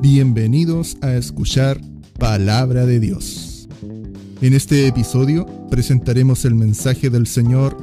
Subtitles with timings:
[0.00, 1.80] Bienvenidos a escuchar
[2.20, 3.68] Palabra de Dios.
[4.40, 7.76] En este episodio presentaremos el mensaje del Señor,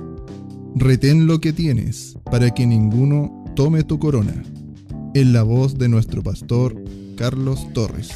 [0.76, 4.44] Retén lo que tienes para que ninguno tome tu corona,
[5.14, 6.82] en la voz de nuestro pastor
[7.18, 8.10] Carlos Torres.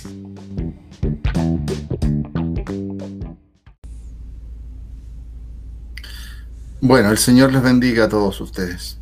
[6.80, 8.99] Bueno, el Señor les bendiga a todos ustedes.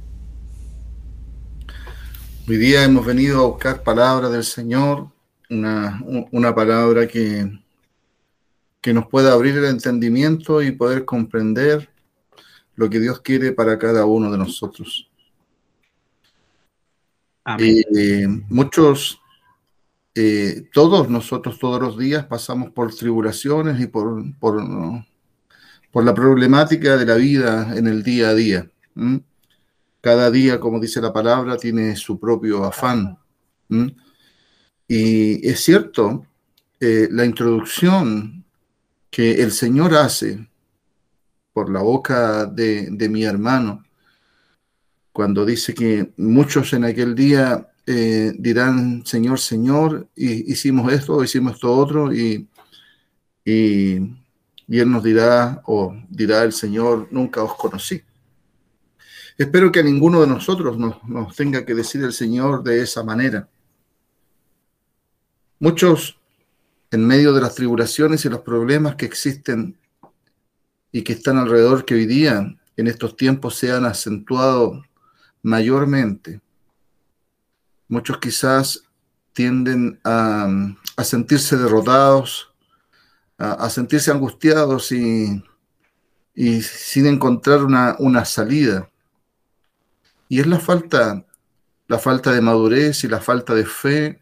[2.50, 5.12] Hoy día hemos venido a buscar palabra del Señor,
[5.50, 6.02] una,
[6.32, 7.60] una palabra que,
[8.80, 11.90] que nos pueda abrir el entendimiento y poder comprender
[12.78, 15.10] lo que Dios quiere para cada uno de nosotros.
[17.44, 17.84] Amén.
[17.94, 19.20] Eh, muchos,
[20.16, 24.64] eh, todos nosotros todos los días pasamos por tribulaciones y por, por,
[25.92, 28.72] por la problemática de la vida en el día a día.
[30.08, 33.18] Cada día, como dice la palabra, tiene su propio afán.
[34.88, 36.26] Y es cierto,
[36.80, 38.46] eh, la introducción
[39.10, 40.48] que el Señor hace
[41.52, 43.84] por la boca de, mi hermano,
[45.12, 51.76] cuando dice que muchos en aquel día eh, dirán, Señor, Señor, hicimos esto, hicimos esto
[51.76, 52.48] otro, y,
[53.44, 53.98] y,
[54.70, 58.02] y Él nos dirá, o dirá el Señor, nunca os conocí.
[59.38, 63.48] Espero que a ninguno de nosotros nos, tenga que decir el Señor de esa manera.
[65.60, 66.18] Muchos,
[66.90, 69.78] en medio de las tribulaciones y los problemas que existen
[70.92, 74.84] y que están alrededor, que hoy día, en estos tiempos, se han acentuado
[75.44, 76.42] mayormente,
[77.88, 78.84] muchos quizás
[79.34, 80.50] tienden a,
[81.04, 82.52] sentirse derrotados,
[83.38, 85.44] a, sentirse angustiados y,
[86.34, 88.90] sin encontrar una salida.
[90.30, 91.26] Y es la falta,
[91.88, 94.20] la falta de madurez y la falta de fe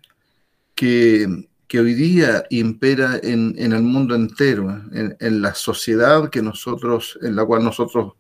[0.76, 7.46] que, hoy día impera en, el mundo entero, en, la sociedad que nosotros, en la
[7.46, 8.14] cual nosotros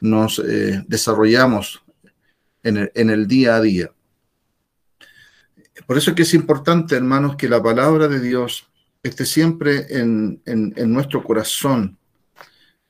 [0.00, 1.82] nos eh, desarrollamos
[2.64, 3.92] en el, en el día a día.
[5.86, 8.68] Por eso es que es importante, hermanos, que la palabra de Dios
[9.02, 10.42] esté siempre en,
[10.92, 11.98] nuestro corazón.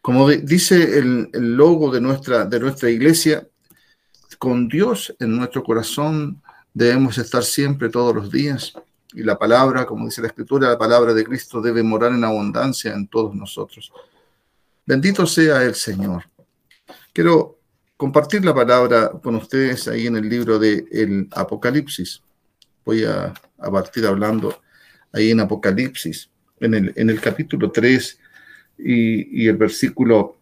[0.01, 3.47] Como dice el, el, logo de nuestra, de nuestra iglesia,
[4.41, 6.41] con Dios en nuestro corazón
[6.73, 8.73] debemos estar siempre todos los días.
[9.13, 12.95] Y la palabra, como dice la Escritura, la palabra de Cristo debe morar en abundancia
[12.95, 13.93] en todos nosotros.
[14.87, 16.25] Bendito sea el Señor.
[17.13, 17.59] Quiero
[17.99, 22.23] compartir la palabra con ustedes ahí en el libro del el Apocalipsis.
[22.83, 24.63] Voy a, partir hablando
[25.13, 26.31] ahí en Apocalipsis,
[26.61, 28.19] en el, en el capítulo 3
[28.79, 30.40] y, y el versículo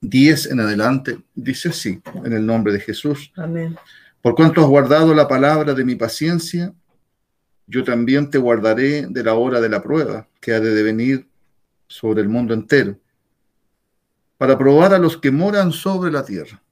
[0.00, 3.32] 10 en adelante, dice así, en el nombre de Jesús.
[3.36, 3.76] Amén.
[4.22, 6.72] Por cuanto has guardado la palabra de mi paciencia,
[7.66, 11.28] yo también te guardaré de la hora de la prueba que ha de venir
[11.86, 12.98] sobre el mundo entero,
[14.36, 16.62] para probar a los que moran sobre la tierra.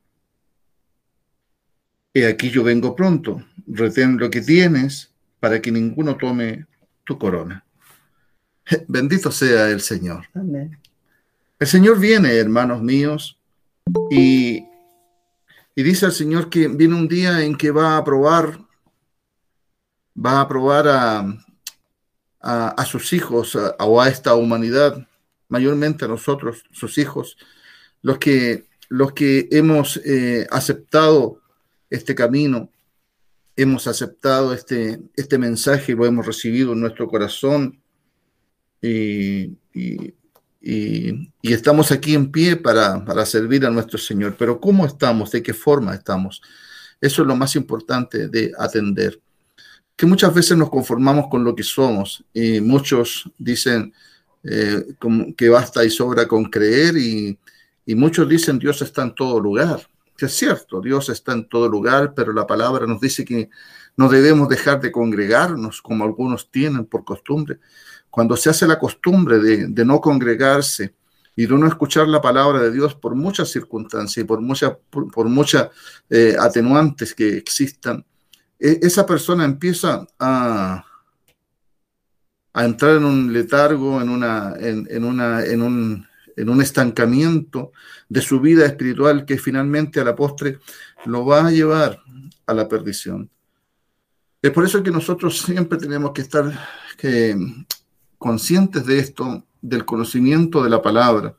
[2.15, 6.67] He aquí yo vengo pronto, retén lo que tienes para que ninguno tome
[7.05, 7.65] tu corona.
[8.89, 10.27] Bendito sea el Señor.
[10.35, 10.79] Amén.
[11.59, 13.39] El Señor viene, hermanos míos,
[14.11, 14.67] y,
[15.75, 18.61] dice al Señor que viene un día en que va a probar,
[20.15, 20.87] va a probar
[22.43, 25.09] a, sus hijos o a esta humanidad,
[25.49, 27.39] mayormente a nosotros, sus hijos,
[28.03, 31.41] los que, los que hemos eh, aceptado
[31.89, 32.71] este camino,
[33.57, 37.81] hemos aceptado este, este mensaje, lo hemos recibido en nuestro corazón
[38.83, 40.15] y, y,
[41.43, 44.35] estamos aquí en pie para, servir a nuestro Señor.
[44.39, 45.31] Pero ¿cómo estamos?
[45.31, 46.43] ¿De qué forma estamos?
[47.01, 49.21] Eso es lo más importante de atender.
[49.95, 53.93] Que muchas veces nos conformamos con lo que somos y muchos dicen
[54.43, 54.85] eh,
[55.37, 57.39] que basta y sobra con creer y,
[57.87, 59.89] y muchos dicen Dios está en todo lugar.
[60.17, 63.51] Que es cierto, Dios está en todo lugar, pero la palabra nos dice que
[63.97, 67.59] no debemos dejar de congregarnos como algunos tienen por costumbre,
[68.17, 70.95] cuando se hace la costumbre de, no congregarse
[71.37, 75.27] y de no escuchar la palabra de Dios por muchas circunstancias y por, muchas por,
[75.27, 75.69] muchas
[76.09, 78.03] eh, atenuantes que existan,
[78.59, 80.83] e, esa persona empieza a,
[82.55, 87.73] a entrar en un letargo, en, una, en, una, en, un, en un estancamiento
[88.09, 90.59] de su vida espiritual que finalmente a la postre
[91.05, 92.01] lo va a llevar
[92.47, 93.29] a la perdición.
[94.41, 96.51] Es por eso que nosotros siempre tenemos que estar
[96.97, 97.37] que,
[98.27, 101.37] conscientes de esto, del conocimiento de la palabra.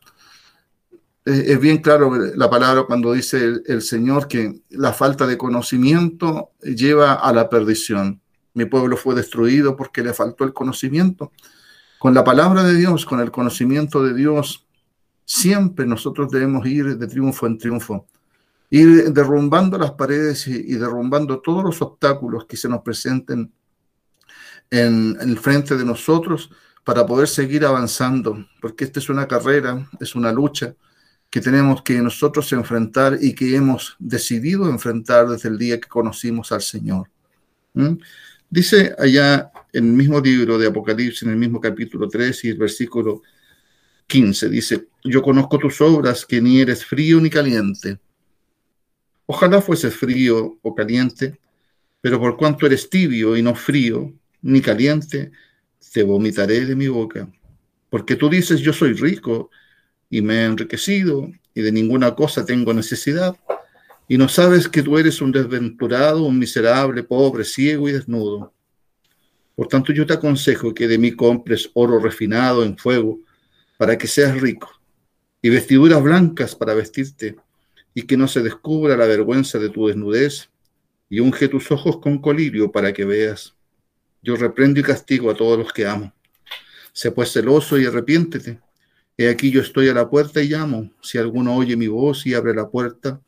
[1.25, 7.15] Es bien claro la palabra cuando dice el, Señor que la falta de conocimiento lleva
[7.15, 8.21] a la perdición.
[8.53, 11.33] Mi pueblo fue destruido porque le faltó el conocimiento.
[11.99, 14.65] Con la palabra de Dios, con el conocimiento de Dios,
[15.25, 18.07] siempre nosotros debemos ir de triunfo en triunfo,
[18.69, 23.51] ir derrumbando las paredes y, derrumbando todos los obstáculos que se nos presenten
[24.69, 26.49] en, en el frente de nosotros
[26.87, 30.73] para poder seguir avanzando, porque esta es una carrera, es una lucha
[31.29, 36.53] que tenemos que nosotros enfrentar y que hemos decidido enfrentar desde el día que conocimos
[36.53, 37.09] al Señor.
[37.73, 37.95] ¿Mm?
[38.49, 42.57] Dice allá en el mismo libro de Apocalipsis, en el mismo capítulo 3 y el
[42.57, 43.21] versículo
[44.07, 47.99] 15, dice, yo conozco tus obras, que ni eres frío ni caliente.
[49.25, 51.37] Ojalá fueses frío o caliente,
[51.99, 55.33] pero por cuanto eres tibio y no frío ni caliente,
[55.91, 57.29] te vomitaré de mi boca.
[57.89, 59.49] Porque tú dices, yo soy rico
[60.09, 63.35] y me he enriquecido y de ninguna cosa tengo necesidad,
[64.07, 68.53] y no sabes que tú eres un desventurado, un miserable, pobre, ciego y desnudo.
[69.55, 73.19] Por tanto, yo te aconsejo que de mí compres oro refinado en fuego,
[73.77, 74.69] para que seas rico,
[75.41, 77.35] y vestiduras blancas para vestirte,
[77.95, 80.51] y que no se descubra la vergüenza de tu desnudez,
[81.09, 83.56] y unge tus ojos con colirio para que veas.
[84.21, 86.13] Yo reprendo y castigo a todos los que amo.
[86.91, 88.59] Sé pues celoso y arrepiéntete.
[89.17, 90.91] He aquí yo estoy a la puerta y llamo.
[91.01, 93.19] Si alguno oye mi voz y abre la puerta,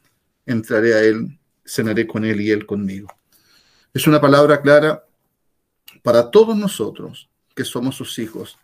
[0.45, 3.07] entraré a él, cenaré con él y él conmigo.
[3.93, 5.03] Es una palabra clara
[6.03, 8.57] para todos nosotros que somos sus hijos.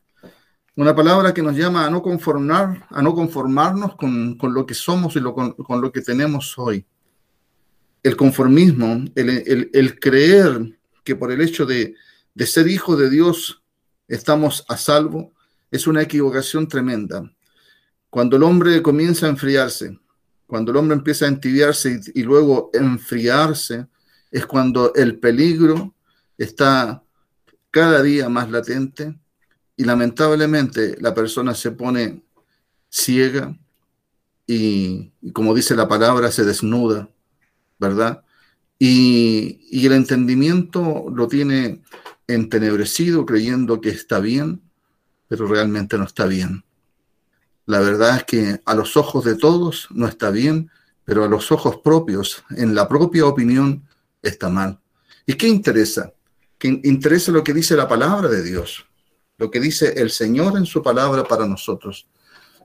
[0.76, 5.16] Una palabra que nos llama a no conformar, a no conformarnos con, lo que somos
[5.16, 6.86] y con, lo que tenemos hoy.
[8.04, 11.96] El conformismo, el creer que por el hecho de,
[12.36, 13.64] de ser hijo de Dios
[14.08, 15.34] estamos a salvo,
[15.72, 17.32] es una equivocación tremenda.
[18.10, 19.98] Cuando el hombre comienza a enfriarse,
[20.46, 23.88] cuando el hombre empieza a entibiarse y, luego enfriarse,
[24.32, 25.96] es cuando el peligro
[26.38, 27.02] está
[27.72, 29.18] cada día más latente
[29.76, 32.22] y lamentablemente la persona se pone
[32.90, 33.58] ciega
[34.46, 37.10] y, como dice la palabra, se desnuda,
[37.80, 38.24] ¿verdad?
[38.78, 41.82] Y, y, el entendimiento lo tiene
[42.28, 44.62] entenebrecido creyendo que está bien,
[45.28, 46.64] pero realmente no está bien.
[47.66, 50.70] La verdad es que a los ojos de todos no está bien,
[51.04, 53.88] pero a los ojos propios, en la propia opinión,
[54.22, 54.80] está mal.
[55.26, 56.14] ¿Y qué interesa?
[56.58, 58.86] Que interesa lo que dice la palabra de Dios,
[59.38, 62.08] lo que dice el Señor en su palabra para nosotros,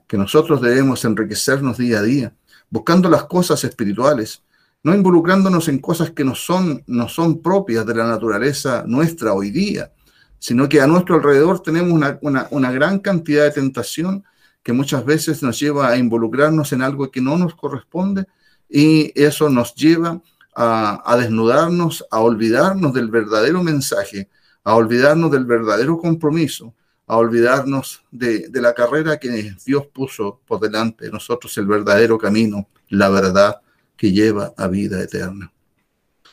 [0.07, 2.35] que nosotros debemos enriquecernos día a día,
[2.69, 4.43] buscando las cosas espirituales,
[4.83, 9.51] no involucrándonos en cosas que no son, no son propias de la naturaleza nuestra hoy
[9.51, 9.91] día,
[10.39, 14.23] sino que a nuestro alrededor tenemos una, una, gran cantidad de tentación
[14.63, 18.25] que muchas veces nos lleva a involucrarnos en algo que no nos corresponde
[18.67, 20.19] y eso nos lleva
[20.55, 24.29] a, a, desnudarnos, a olvidarnos del verdadero mensaje,
[24.63, 26.73] a olvidarnos del verdadero compromiso,
[27.05, 32.17] a olvidarnos de, de, la carrera que Dios puso por delante de nosotros, el verdadero
[32.17, 33.61] camino, la verdad
[34.01, 35.53] que lleva a vida eterna.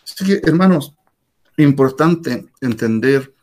[0.03, 0.95] Así que, hermanos,
[1.59, 3.35] importante entender,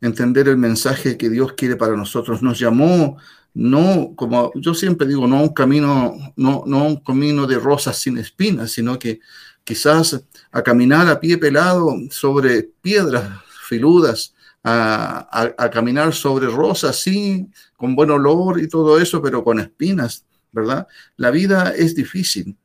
[0.00, 2.40] entender el mensaje que Dios quiere para nosotros.
[2.40, 3.16] Nos llamó,
[3.52, 8.16] no, como yo siempre digo, no un camino, no, no un camino de rosas sin
[8.16, 9.18] espinas, sino que
[9.64, 10.22] quizás
[10.52, 13.28] a caminar a pie pelado sobre piedras
[13.68, 19.58] filudas, a, a, caminar sobre rosas, sí, con buen olor y todo eso, pero con
[19.58, 20.86] espinas, ¿verdad?
[21.16, 22.56] La vida es difícil.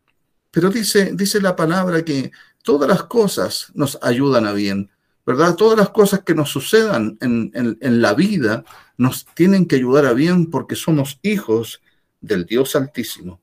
[0.52, 2.32] Pero dice, dice la palabra que
[2.64, 4.90] todas las cosas nos ayudan a bien,
[5.26, 5.56] ¿verdad?
[5.56, 8.64] Todas las cosas que nos sucedan en, en, la vida
[8.98, 11.82] nos tienen que ayudar a bien porque somos hijos
[12.20, 13.40] del Dios Altísimo.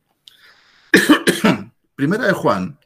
[1.95, 2.79] Primera de Juan,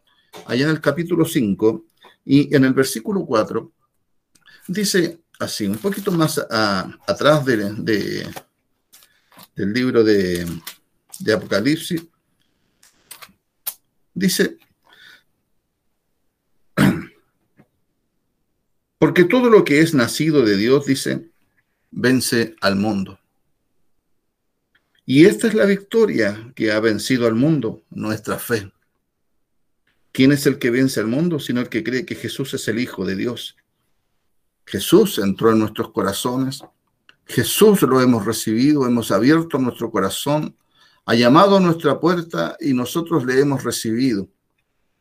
[0.46, 1.84] allá en el capítulo 5
[2.26, 3.72] y en el versículo 4,
[4.68, 6.38] dice así, un poquito más
[7.06, 8.28] atrás de, de,
[9.56, 10.46] del libro de,
[11.20, 12.02] de Apocalipsis,
[14.14, 14.59] Dice,
[18.99, 21.31] porque todo lo que es nacido de Dios, dice,
[21.90, 23.19] vence al mundo.
[25.07, 28.71] Y esta es la victoria que ha vencido al mundo, nuestra fe.
[30.12, 31.38] ¿Quién es el que vence al mundo?
[31.38, 33.57] Sino el que cree que Jesús es el Hijo de Dios.
[34.67, 36.62] Jesús entró en nuestros corazones.
[37.26, 40.57] Jesús lo hemos recibido, hemos abierto nuestro corazón
[41.11, 44.29] ha llamado a nuestra puerta y nosotros le hemos recibido.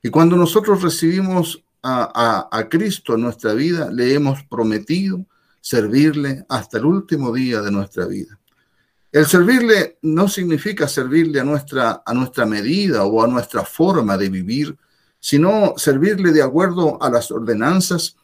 [0.01, 5.23] Y cuando nosotros recibimos a, Cristo en nuestra vida, le hemos prometido
[5.61, 8.39] servirle hasta el último día de nuestra vida.
[9.11, 14.29] El servirle no significa servirle a nuestra, a nuestra medida o a nuestra forma de
[14.29, 14.75] vivir,
[15.19, 18.17] sino servirle de acuerdo a las ordenanzas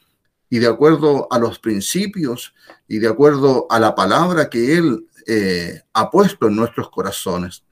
[0.49, 2.55] y de acuerdo a los principios
[2.87, 7.64] y de acuerdo a la palabra que Él eh, ha puesto en nuestros corazones,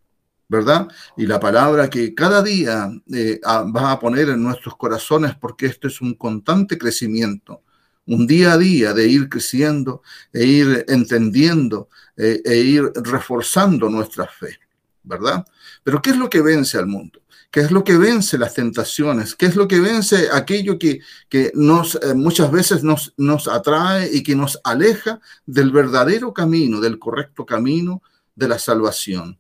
[0.53, 0.88] ¿verdad?
[1.17, 5.88] Y la palabra que cada día eh, va a poner en nuestros corazones porque esto
[5.88, 7.63] es un constante crecimiento,
[8.05, 14.27] un día a día de ir creciendo e ir entendiendo eh, e ir reforzando nuestra
[14.27, 14.60] fe,
[15.01, 15.43] ¿verdad?
[15.83, 17.19] Pero ¿qué es lo que vence al mundo?
[17.50, 19.33] ¿Qué es lo que vence las tentaciones?
[19.36, 24.22] ¿Qué es lo que vence aquello que, que eh, muchas veces nos, nos atrae y
[24.22, 28.03] que nos aleja del verdadero camino, del correcto camino
[28.36, 29.39] de la salvación?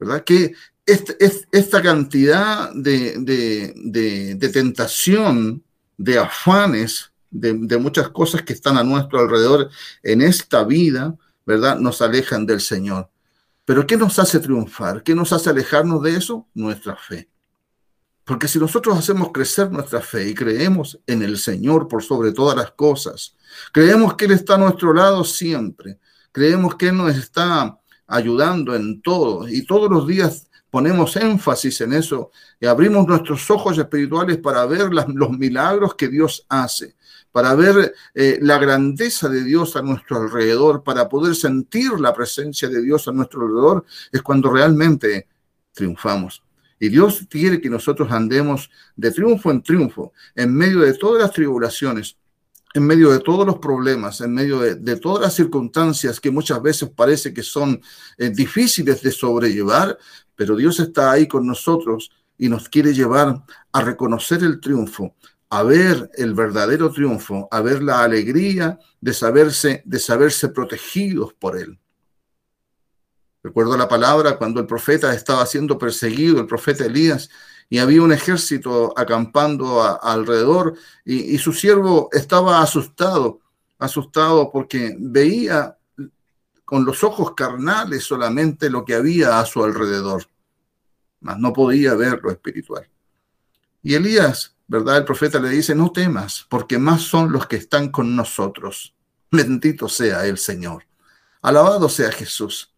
[0.00, 0.24] ¿Verdad?
[0.24, 0.54] Que
[0.86, 5.62] esta, cantidad de, de, de, tentación,
[5.96, 9.70] de afanes, de, de, muchas cosas que están a nuestro alrededor
[10.02, 11.14] en esta vida,
[11.46, 11.78] ¿verdad?
[11.78, 13.08] Nos alejan del Señor.
[13.64, 15.02] Pero ¿qué nos hace triunfar?
[15.02, 16.48] ¿Qué nos hace alejarnos de eso?
[16.54, 17.28] Nuestra fe.
[18.24, 22.56] Porque si nosotros hacemos crecer nuestra fe y creemos en el Señor por sobre todas
[22.56, 23.36] las cosas,
[23.72, 25.98] creemos que Él está a nuestro lado siempre,
[26.32, 27.79] creemos que Él nos está
[28.10, 33.78] ayudando en todo y todos los días ponemos énfasis en eso y abrimos nuestros ojos
[33.78, 36.96] espirituales para ver los milagros que Dios hace
[37.32, 42.68] para ver eh, la grandeza de Dios a nuestro alrededor, para poder sentir la presencia
[42.68, 45.28] de Dios a nuestro alrededor, es cuando realmente
[45.72, 46.42] triunfamos.
[46.78, 51.32] Y Dios quiere que nosotros andemos de triunfo en triunfo, en medio de todas las
[51.32, 52.16] tribulaciones,
[52.72, 56.88] en medio de todos los problemas, en medio de, todas las circunstancias que muchas veces
[56.90, 57.80] parece que son
[58.16, 59.98] eh, difíciles de sobrellevar,
[60.36, 65.16] pero Dios está ahí con nosotros y nos quiere llevar a reconocer el triunfo,
[65.50, 71.58] a ver el verdadero triunfo, a ver la alegría de saberse, de saberse protegidos por
[71.58, 71.79] él.
[73.42, 77.30] Recuerdo la palabra cuando el profeta estaba siendo perseguido, el profeta Elías,
[77.68, 83.40] y había un ejército acampando alrededor, y, su siervo estaba asustado,
[83.78, 85.76] asustado porque veía
[86.64, 90.26] con los ojos carnales solamente lo que había a su alrededor,
[91.20, 92.88] mas no podía ver lo espiritual.
[93.82, 94.98] Y Elías ¿verdad?
[94.98, 98.94] El profeta le dice, no temas, porque más son los que están con nosotros.
[99.28, 100.84] Bendito sea el Señor.
[101.42, 102.72] Alabado sea Jesús.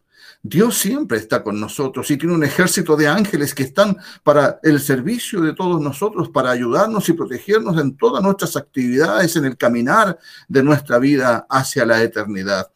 [0.45, 4.81] Dios siempre está con nosotros y tiene un ejército de ángeles que están para el
[4.81, 10.19] servicio de todos nosotros, para ayudarnos y protegernos en todas nuestras actividades, en el caminar
[10.49, 12.69] de nuestra vida hacia la eternidad.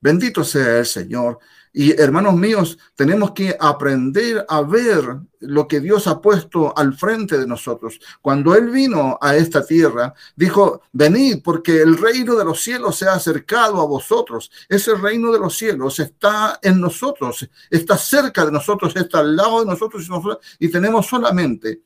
[0.00, 1.38] Bendito sea el Señor.
[1.74, 7.38] Y hermanos míos, tenemos que aprender a ver lo que Dios ha puesto al frente
[7.38, 7.98] de nosotros.
[8.20, 13.08] Cuando Él vino a esta tierra, dijo, venid porque el reino de los cielos se
[13.08, 14.50] ha acercado a vosotros.
[14.68, 19.60] Ese reino de los cielos está en nosotros, está cerca de nosotros, está al lado
[19.60, 21.80] de nosotros y, nosotros, y tenemos solamente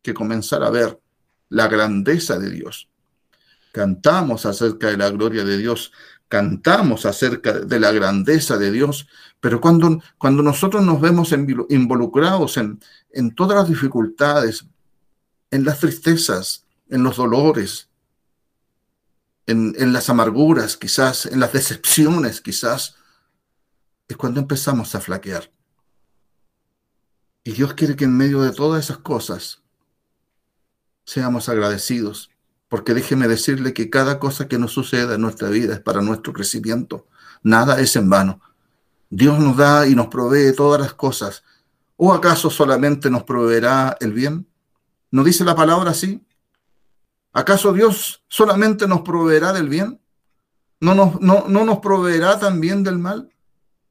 [0.00, 0.98] que comenzar a ver
[1.50, 2.88] la grandeza de Dios.
[3.72, 5.92] Cantamos acerca de la gloria de Dios
[6.32, 9.06] cantamos acerca de la grandeza de Dios,
[9.38, 11.30] pero cuando, cuando nosotros nos vemos
[11.68, 14.64] involucrados en, en todas las dificultades,
[15.50, 17.90] en las tristezas, en los dolores,
[19.44, 22.96] en, en, las amarguras quizás, en las decepciones quizás,
[24.08, 25.52] es cuando empezamos a flaquear.
[27.44, 29.60] Y Dios quiere que en medio de todas esas cosas
[31.04, 32.30] seamos agradecidos
[32.72, 36.32] porque déjeme decirle que cada cosa que nos suceda en nuestra vida es para nuestro
[36.32, 37.06] crecimiento.
[37.42, 38.40] Nada es en vano.
[39.10, 41.44] Dios nos da y nos provee todas las cosas.
[41.98, 44.46] ¿O acaso solamente nos proveerá el bien?
[45.10, 46.24] ¿No dice la palabra así?
[47.34, 50.00] ¿Acaso Dios solamente nos proveerá del bien?
[50.80, 53.30] ¿No nos, no, no nos proveerá también del mal?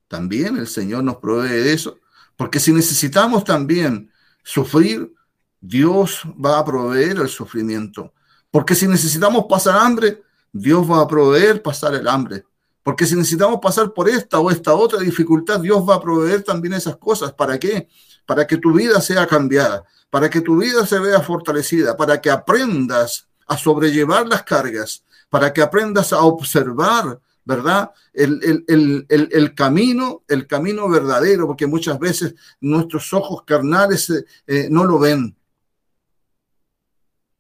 [0.08, 2.00] También el Señor nos provee de eso.
[2.36, 4.12] Porque si necesitamos también
[4.44, 5.14] sufrir,
[5.60, 8.12] Dios va a proveer el sufrimiento.
[8.51, 12.43] Porque si necesitamos pasar hambre, Dios va a proveer pasar el hambre.
[12.84, 16.74] Porque si necesitamos pasar por esta o esta otra dificultad, Dios va a proveer también
[16.74, 17.31] esas cosas.
[17.31, 17.88] ¿Para qué?
[18.25, 22.29] Para que tu vida sea cambiada, para que tu vida se vea fortalecida, para que
[22.29, 27.91] aprendas a sobrellevar las cargas, para que aprendas a observar, ¿verdad?
[28.13, 34.86] El, el, camino, el camino verdadero, porque muchas veces nuestros ojos carnales eh, eh, no
[34.86, 35.36] lo ven,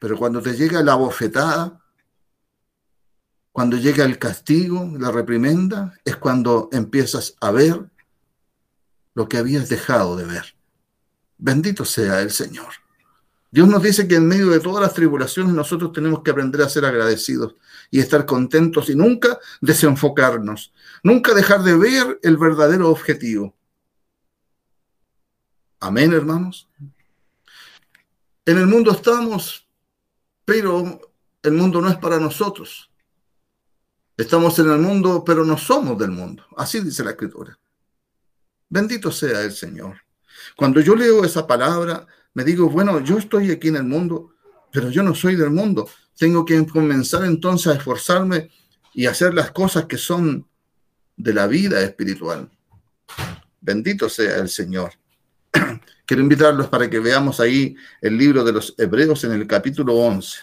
[0.01, 1.79] pero cuando te llega la bofetada,
[3.51, 7.87] cuando llega el castigo, la reprimenda, es cuando empiezas a ver
[9.13, 10.55] lo que habías dejado de ver.
[11.37, 12.73] Bendito sea el Señor.
[13.51, 16.69] Dios nos dice que en medio de todas las tribulaciones nosotros tenemos que aprender a
[16.69, 17.53] ser agradecidos
[17.91, 23.55] y estar contentos y nunca desenfocarnos, nunca dejar de ver el verdadero objetivo.
[25.79, 26.67] Amén, hermanos.
[28.47, 29.60] En el mundo estamos
[30.45, 30.99] pero
[31.43, 32.91] el mundo no es para nosotros.
[34.17, 36.45] Estamos en el mundo, pero no somos del mundo.
[36.57, 37.57] Así dice la escritura.
[38.69, 39.97] Bendito sea el Señor.
[40.55, 44.33] Cuando yo leo esa palabra, me digo, bueno, yo estoy aquí en el mundo,
[44.71, 45.89] pero yo no soy del mundo.
[46.17, 48.49] Tengo que comenzar entonces a esforzarme
[48.93, 50.47] y hacer las cosas que son
[51.17, 52.49] de la vida espiritual.
[53.59, 54.93] Bendito sea el Señor.
[56.05, 60.39] Quiero invitarlos para que veamos ahí el libro de los Hebreos en el capítulo 11.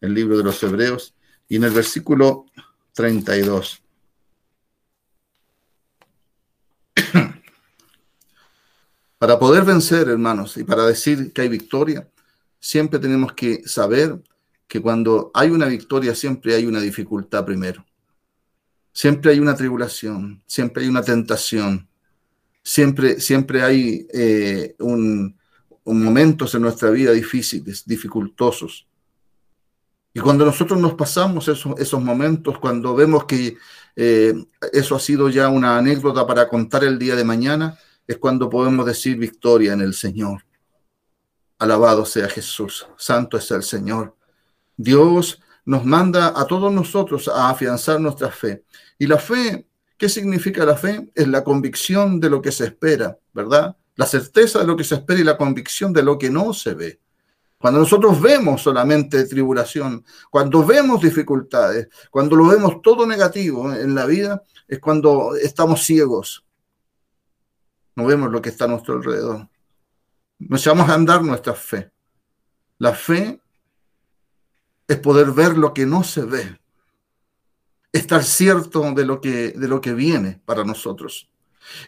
[0.00, 1.14] El libro de los Hebreos
[1.48, 2.46] y en el versículo
[2.92, 3.82] 32.
[9.18, 12.08] Para poder vencer, hermanos, y para decir que hay victoria,
[12.60, 14.20] siempre tenemos que saber
[14.68, 17.84] que cuando hay una victoria siempre hay una dificultad primero.
[18.92, 21.88] Siempre hay una tribulación, siempre hay una tentación,
[22.66, 25.38] siempre, siempre hay eh, un,
[25.84, 28.88] momentos en nuestra vida difíciles, dificultosos.
[30.12, 33.56] Y cuando nosotros nos pasamos esos, esos momentos, cuando vemos que
[33.94, 34.34] eh,
[34.72, 38.84] eso ha sido ya una anécdota para contar el día de mañana, es cuando podemos
[38.84, 40.44] decir victoria en el Señor.
[41.58, 44.16] Alabado sea Jesús, santo es el Señor.
[44.76, 48.64] Dios nos manda a todos nosotros a afianzar nuestra fe.
[48.98, 49.65] Y la fe,
[49.96, 51.10] ¿qué significa la fe?
[51.14, 53.76] Es la convicción de lo que se espera, ¿verdad?
[53.94, 56.74] La certeza de lo que se espera y la convicción de lo que no se
[56.74, 57.00] ve.
[57.58, 64.04] Cuando nosotros vemos solamente tribulación, cuando vemos dificultades, cuando lo vemos todo negativo en la
[64.04, 66.44] vida, es cuando estamos ciegos.
[67.94, 69.48] No vemos lo que está a nuestro alrededor.
[70.38, 71.90] Nos echamos a andar nuestra fe.
[72.78, 73.40] La fe
[74.86, 76.60] es poder ver lo que no se ve,
[77.96, 81.28] estar cierto de lo que, de lo que viene para nosotros.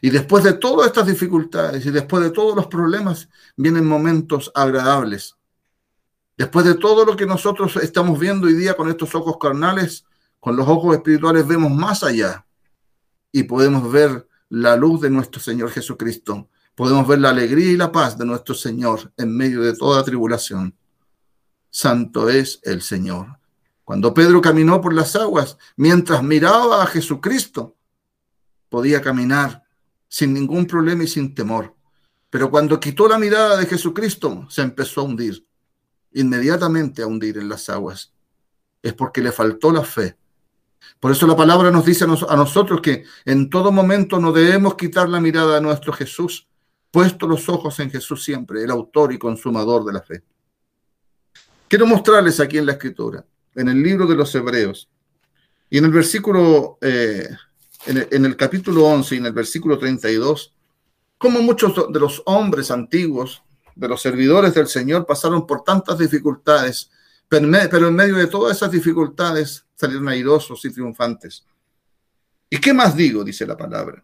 [0.00, 5.36] Y después de todas estas dificultades y después de todos los problemas, vienen momentos agradables.
[6.36, 10.04] Después de todo lo que nosotros estamos viendo hoy día con estos ojos carnales,
[10.40, 12.46] con los ojos espirituales vemos más allá
[13.32, 16.48] y podemos ver la luz de nuestro Señor Jesucristo.
[16.74, 20.74] Podemos ver la alegría y la paz de nuestro Señor en medio de toda tribulación
[21.70, 23.37] santo es el Señor.
[23.88, 27.74] Cuando Pedro caminó por las aguas, mientras miraba a Jesucristo,
[28.68, 29.64] podía caminar
[30.08, 31.74] sin ningún problema y sin temor.
[32.28, 35.42] Pero cuando quitó la mirada de Jesucristo, se empezó a hundir,
[36.12, 38.12] inmediatamente a hundir en las aguas.
[38.82, 40.18] Es porque le faltó la fe.
[41.00, 45.08] Por eso la palabra nos dice a, nosotros que en todo momento no debemos quitar
[45.08, 46.46] la mirada a nuestro Jesús,
[46.90, 50.22] puesto los ojos en Jesús siempre, el autor y consumador de la fe.
[51.68, 53.24] Quiero mostrarles aquí en la escritura,
[53.58, 54.88] en el libro de los Hebreos,
[55.68, 57.28] y en el versículo, eh,
[57.86, 60.54] en, el, capítulo 11 y en el versículo 32,
[61.18, 63.42] cómo muchos de los hombres antiguos,
[63.74, 66.90] de los servidores del Señor, pasaron por tantas dificultades,
[67.28, 71.44] pero en medio de todas esas dificultades salieron airosos y triunfantes.
[72.48, 73.22] ¿Y qué más digo?
[73.24, 74.02] Dice la palabra.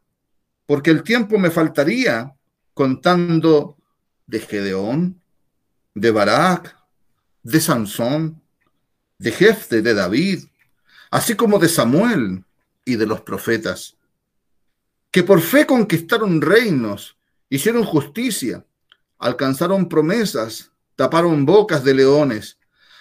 [0.66, 2.34] Porque el tiempo me faltaría
[2.74, 3.78] contando
[4.26, 5.22] de Gedeón,
[5.94, 6.76] de Barak,
[7.42, 8.42] de Sansón,
[9.18, 10.44] de Jefte, de David,
[11.10, 12.44] así como de Samuel
[12.84, 13.96] y de los profetas,
[15.10, 17.16] que por fe conquistaron reinos,
[17.48, 18.64] hicieron justicia,
[19.18, 22.58] alcanzaron promesas, taparon bocas de leones,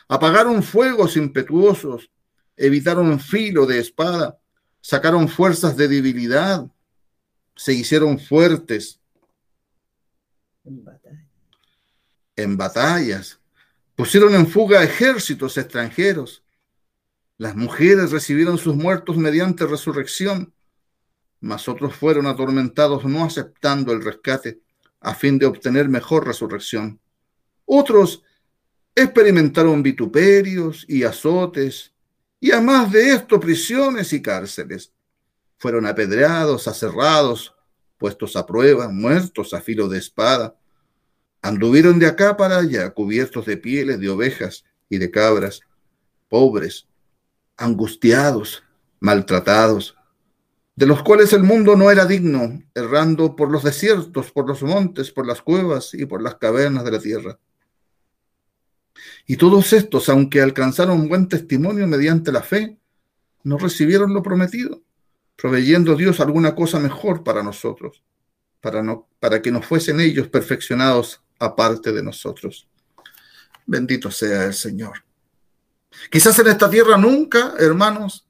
[0.08, 2.12] apagaron fuegos impetuosos,
[2.56, 4.38] evitaron filo de espada,
[4.80, 6.68] sacaron fuerzas de debilidad,
[7.56, 9.00] se hicieron fuertes
[12.36, 13.40] en batallas
[13.96, 16.44] Pusieron en fuga ejércitos extranjeros.
[17.38, 20.52] Las mujeres recibieron sus muertos mediante resurrección,
[21.40, 24.62] mas otros fueron atormentados no aceptando el rescate
[25.00, 27.00] a fin de obtener mejor resurrección.
[27.66, 28.24] Otros
[28.96, 31.94] experimentaron vituperios y azotes,
[32.40, 34.92] y además de esto prisiones y cárceles.
[35.58, 37.54] Fueron apedreados, aserrados,
[38.00, 40.56] puestos a prueba, muertos a filo de espada
[41.44, 45.60] Anduvieron de acá para allá, cubiertos de pieles de ovejas y de cabras,
[46.30, 46.88] pobres,
[47.58, 48.64] angustiados,
[49.02, 49.98] maltratados,
[50.74, 55.12] de los cuales el mundo no era digno, errando por los desiertos, por los montes,
[55.12, 57.38] por las cuevas y por las cavernas de la tierra.
[59.28, 62.78] Y todos estos, aunque alcanzaron buen testimonio mediante la fe,
[63.44, 64.82] no recibieron lo prometido,
[65.36, 68.02] proveyendo Dios alguna cosa mejor para nosotros,
[68.62, 72.68] para, no, para que no fuesen ellos perfeccionados aparte de nosotros.
[73.66, 75.04] Bendito sea el Señor.
[76.12, 78.26] Quizás en esta tierra nunca, hermanos,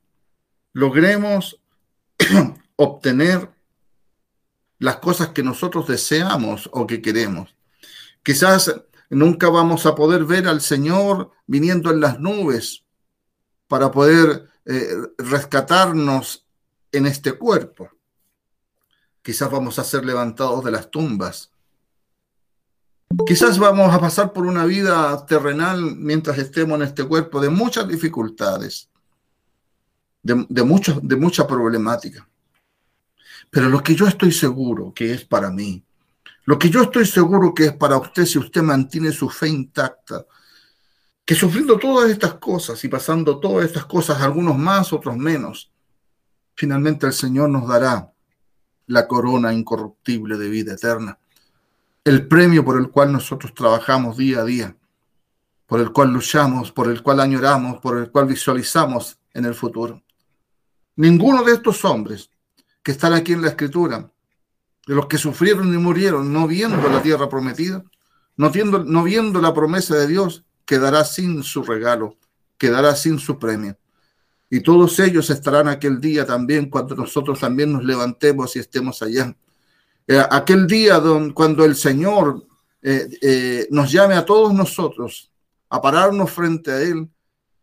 [0.73, 1.59] logremos
[2.75, 3.49] obtener
[4.79, 7.55] las cosas que nosotros deseamos o que queremos.
[8.21, 8.73] Quizás
[9.13, 12.83] Nunca vamos a poder ver al Señor viniendo en las nubes
[13.67, 16.47] para poder eh, rescatarnos
[16.91, 17.89] en este cuerpo.
[19.21, 21.51] Quizás vamos a ser levantados de las tumbas.
[23.25, 27.87] Quizás vamos a pasar por una vida terrenal mientras estemos en este cuerpo de muchas
[27.87, 28.89] dificultades,
[30.21, 32.27] de, de, de mucha problemática.
[33.49, 35.83] Pero lo que yo estoy seguro que es para mí,
[36.45, 40.25] lo que yo estoy seguro que es para usted si usted mantiene su fe intacta,
[41.25, 45.71] que sufriendo todas estas cosas y pasando todas estas cosas, algunos más, otros menos,
[46.55, 48.11] finalmente el Señor nos dará
[48.87, 51.17] la corona incorruptible de vida eterna,
[52.03, 54.75] el premio por el cual nosotros trabajamos día a día,
[55.65, 60.01] por el cual luchamos, por el cual añoramos, por el cual visualizamos en el futuro.
[60.95, 62.29] Ninguno de estos hombres
[62.83, 64.11] que están aquí en la escritura
[64.85, 67.83] de los que sufrieron y murieron no viendo la tierra prometida,
[68.35, 72.17] no viendo, no viendo la promesa de Dios, quedará sin su regalo,
[72.57, 73.77] quedará sin su premio.
[74.49, 79.35] Y todos ellos estarán aquel día también cuando nosotros también nos levantemos y estemos allá.
[80.07, 82.45] Eh, aquel día don, cuando el Señor
[82.81, 85.31] eh, eh, nos llame a todos nosotros
[85.69, 87.09] a pararnos frente a Él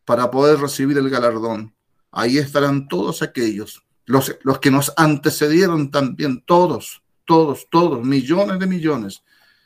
[0.05, 1.75] para poder recibir el galardón.
[2.11, 8.67] Ahí estarán todos aquellos, los, los que nos antecedieron también, todos, todos, todos, millones de
[8.67, 9.23] millones,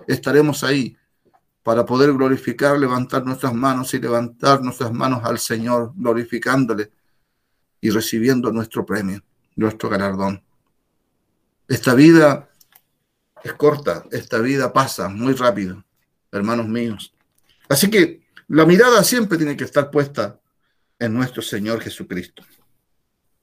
[0.07, 0.97] estaremos ahí
[1.63, 6.91] para poder glorificar, levantar nuestras manos y levantar nuestras manos al Señor, glorificándole
[7.81, 9.23] y recibiendo nuestro premio,
[9.57, 10.43] nuestro galardón.
[11.67, 12.51] Esta vida
[13.45, 15.85] es corta, esta vida pasa muy rápido,
[16.33, 17.15] hermanos míos.
[17.69, 20.41] Así que la mirada siempre tiene que estar puesta
[20.99, 22.43] en nuestro Señor Jesucristo.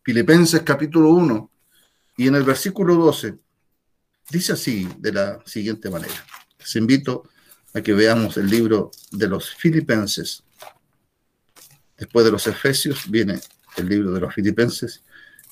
[0.03, 1.51] Filipenses capítulo 1
[2.17, 3.37] y en el versículo 12
[4.31, 6.25] Dice así, de la siguiente manera.
[6.57, 7.29] Les invito
[7.73, 10.43] a que veamos el libro de los filipenses.
[11.97, 13.41] Después de los efesios viene
[13.75, 15.03] el libro de los filipenses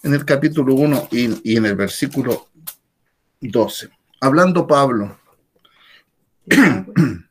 [0.02, 2.50] en el capítulo 1 y, y en el versículo
[3.42, 3.90] 12.
[4.22, 5.18] Hablando Pablo.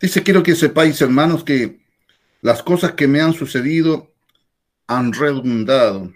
[0.00, 1.80] Dice, quiero que sepáis, hermanos, que
[2.42, 4.12] las cosas que me han sucedido
[4.86, 6.12] han redundado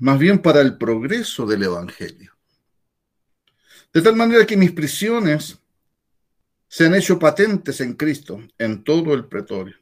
[0.00, 2.36] más bien para el progreso del Evangelio.
[3.92, 5.58] De tal manera que mis prisiones
[6.68, 9.76] se han hecho patentes en Cristo, en todo el pretorio,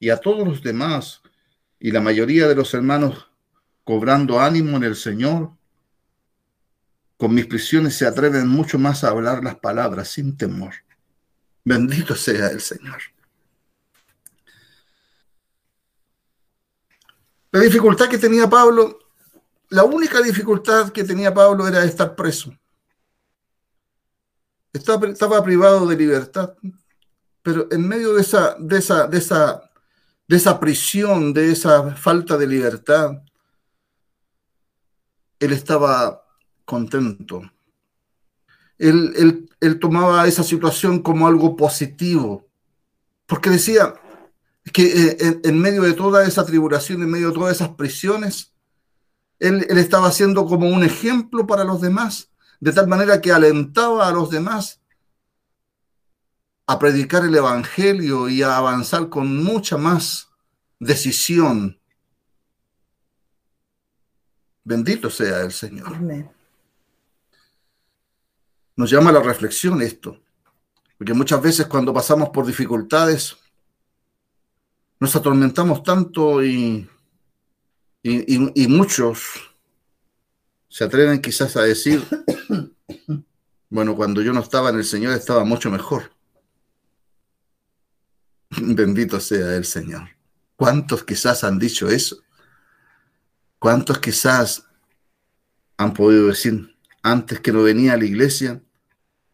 [0.00, 1.22] y a todos los demás,
[1.78, 3.31] y la mayoría de los hermanos
[3.84, 5.50] cobrando ánimo en el Señor,
[7.16, 10.74] con mis prisiones se atreven mucho más a hablar las palabras sin temor.
[11.64, 13.00] Bendito sea el Señor.
[17.52, 18.98] La dificultad que tenía Pablo,
[19.68, 22.52] la única dificultad que tenía Pablo era estar preso.
[24.72, 26.54] Estaba, privado de libertad,
[27.42, 29.70] pero en medio de esa, de esa, de esa,
[30.26, 33.22] de esa prisión, de esa falta de libertad,
[35.42, 36.22] él estaba
[36.64, 37.42] contento.
[38.78, 42.48] Él, él, él, tomaba esa situación como algo positivo,
[43.26, 43.94] porque decía,
[44.72, 48.52] que eh, en, medio de toda esa tribulación, en medio de todas esas prisiones,
[49.40, 54.06] él, él estaba siendo como un ejemplo para los demás, de tal manera que alentaba
[54.06, 54.80] a los demás
[56.66, 60.28] a predicar el Evangelio y a avanzar con mucha más
[60.78, 61.81] decisión.
[64.64, 65.98] Bendito sea el Señor.
[68.76, 70.18] Nos llama a la reflexión esto,
[70.96, 73.36] porque muchas veces cuando pasamos por dificultades,
[74.98, 76.88] nos atormentamos tanto y,
[78.02, 79.18] y, muchos
[80.68, 82.02] se atreven quizás a decir,
[83.68, 86.12] bueno, cuando yo no estaba en el Señor estaba mucho mejor.
[88.50, 90.08] Bendito sea el Señor.
[90.54, 92.22] ¿Cuántos quizás han dicho eso?
[93.62, 94.66] ¿Cuántos quizás
[95.76, 98.60] han podido decir, antes que no venía a la iglesia,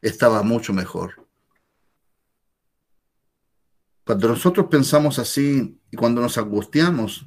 [0.03, 1.27] estaba mucho mejor?
[4.05, 7.27] Cuando nosotros pensamos así y cuando nos angustiamos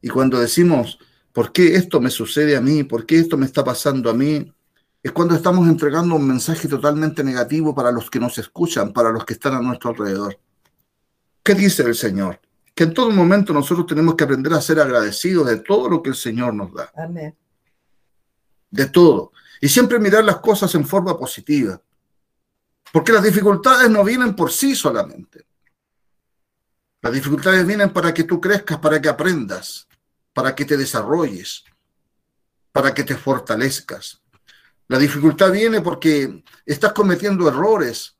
[0.00, 1.00] y cuando decimos,
[1.32, 2.84] ¿por qué esto me sucede a mí?
[2.84, 4.54] ¿Por qué esto me está pasando a mí?
[5.02, 9.24] Es cuando estamos entregando un mensaje totalmente negativo para los que nos escuchan, para los
[9.24, 10.38] que están a nuestro alrededor.
[11.42, 12.40] ¿Qué dice el Señor?
[12.78, 16.10] Que en todo momento nosotros tenemos que aprender a ser agradecidos de todo lo que
[16.10, 16.88] el Señor nos da.
[16.96, 17.36] Amén.
[18.70, 19.32] De todo.
[19.60, 21.82] Y siempre mirar las cosas en forma positiva.
[22.92, 25.44] Porque las dificultades no vienen por sí solamente.
[27.02, 29.88] Las dificultades vienen para que tú crezcas, para que aprendas,
[30.32, 31.64] para que te desarrolles,
[32.70, 34.22] para que te fortalezcas,
[34.86, 38.16] La dificultad viene porque estás cometiendo errores,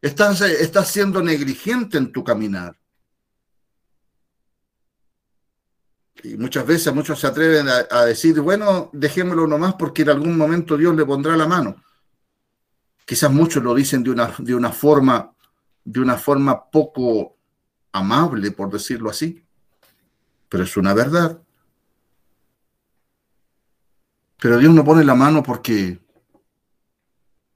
[0.00, 2.78] estás, estás siendo negligente en tu caminar.
[6.26, 10.76] Y muchas veces muchos se atreven a, decir, bueno, dejémoslo nomás porque en algún momento
[10.76, 11.76] Dios le pondrá la mano.
[13.04, 15.32] Quizás muchos lo dicen de una, de una forma,
[15.84, 17.36] de una forma poco
[17.92, 19.44] amable, por decirlo así.
[20.48, 21.40] Pero es una verdad.
[24.40, 26.00] Pero Dios no pone la mano porque,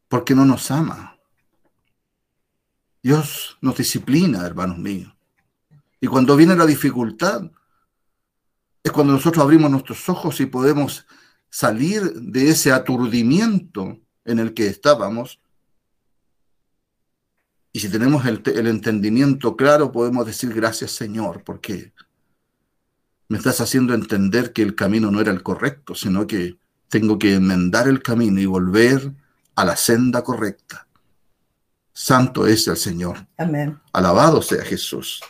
[0.08, 1.18] porque no nos ama.
[3.02, 5.12] Dios nos disciplina, hermanos míos.
[6.00, 7.50] Y cuando viene la dificultad,
[8.82, 11.06] es cuando nosotros abrimos nuestros ojos y podemos
[11.50, 15.40] salir de ese aturdimiento en el que estábamos.
[17.72, 21.92] Y si tenemos el, entendimiento claro, podemos decir gracias Señor, porque
[23.28, 27.34] me estás haciendo entender que el camino no era el correcto, sino que tengo que
[27.34, 29.12] enmendar el camino y volver
[29.54, 30.88] a la senda correcta.
[31.92, 33.26] Santo es el Señor.
[33.36, 33.78] Amén.
[33.92, 35.20] Alabado sea Jesús.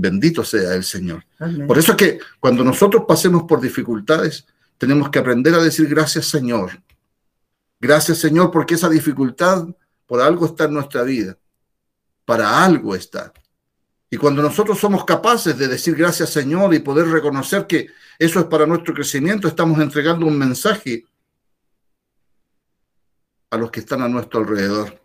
[0.00, 1.24] Bendito sea el Señor.
[1.66, 4.46] Por eso es que cuando nosotros pasemos por dificultades,
[4.78, 6.70] tenemos que aprender a decir gracias Señor.
[7.78, 9.66] Gracias Señor porque esa dificultad
[10.06, 11.36] por algo está en nuestra vida.
[12.24, 13.30] Para algo está.
[14.08, 18.46] Y cuando nosotros somos capaces de decir gracias Señor y poder reconocer que eso es
[18.46, 21.04] para nuestro crecimiento, estamos entregando un mensaje
[23.50, 24.98] a los que están a nuestro alrededor.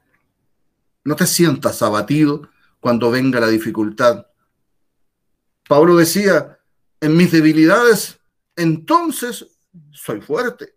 [1.04, 2.48] No te sientas abatido
[2.80, 4.26] cuando venga la dificultad.
[5.68, 6.60] Pablo decía,
[7.02, 8.20] en mis debilidades,
[8.56, 9.48] entonces
[9.92, 10.76] soy fuerte.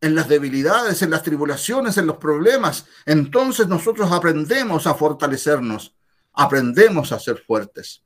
[0.00, 5.94] En las debilidades, en las tribulaciones, en los problemas, entonces nosotros aprendemos a fortalecernos,
[6.32, 8.02] aprendemos a ser fuertes.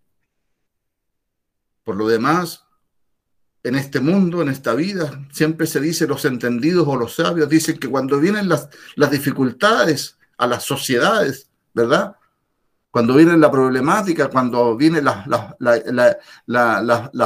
[1.84, 2.64] Por lo demás,
[3.62, 7.78] en este mundo, en esta vida, siempre se dice, los entendidos o los sabios dicen
[7.78, 12.16] que cuando vienen las, las dificultades a las sociedades, ¿verdad?
[12.94, 15.26] Cuando viene la problemática, cuando viene la,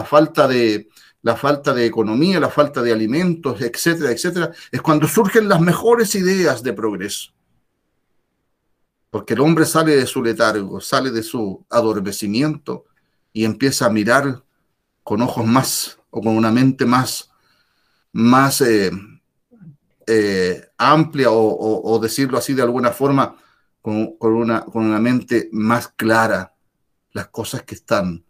[0.02, 0.88] falta de,
[1.20, 6.14] la falta de economía, la falta de alimentos, etcétera, etcétera, es cuando surgen las mejores
[6.14, 7.32] ideas de progreso.
[9.10, 12.86] Porque el hombre sale de su letargo, sale de su adormecimiento
[13.34, 14.42] y empieza a mirar
[15.02, 17.30] con ojos más o con una mente más,
[18.10, 18.90] más eh,
[20.06, 23.36] eh, amplia o decirlo así de alguna forma,
[23.80, 26.54] con, una, con una mente más clara
[27.12, 28.24] las cosas que están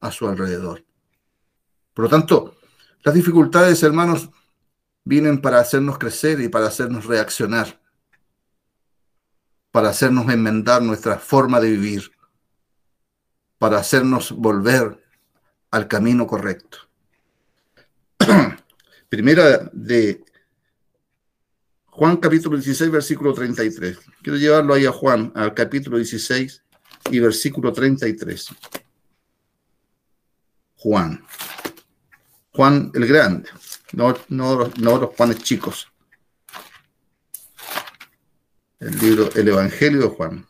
[0.00, 0.84] a su alrededor.
[1.92, 2.56] Por lo tanto,
[3.02, 4.30] las dificultades, hermanos,
[5.04, 7.80] vienen para hacernos crecer y para hacernos reaccionar,
[9.70, 12.12] para hacernos enmendar nuestra forma de vivir,
[13.58, 15.02] para hacernos volver
[15.70, 16.78] al camino correcto.
[19.08, 20.24] Primera de
[21.96, 23.96] Juan capítulo 16, versículo 33.
[24.20, 26.60] Quiero llevarlo ahí a Juan, al capítulo 16
[27.12, 28.48] y versículo 33.
[30.74, 31.24] Juan.
[32.50, 33.48] Juan el Grande,
[33.92, 35.86] no, no, no los Juanes chicos.
[38.80, 40.46] El libro, el Evangelio de Juan.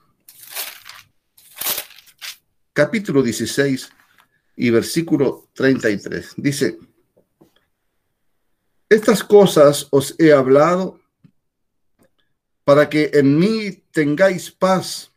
[2.72, 3.90] Capítulo 16
[4.56, 6.36] y versículo 33.
[6.38, 6.78] Dice,
[8.88, 11.03] estas cosas os he hablado
[12.64, 15.12] para que en mí tengáis paz.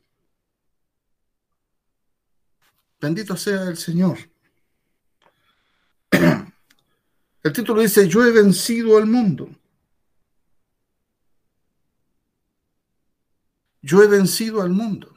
[3.00, 4.18] Bendito sea el Señor.
[7.44, 9.50] El título dice, yo he vencido al mundo.
[13.82, 15.16] Yo he vencido al mundo.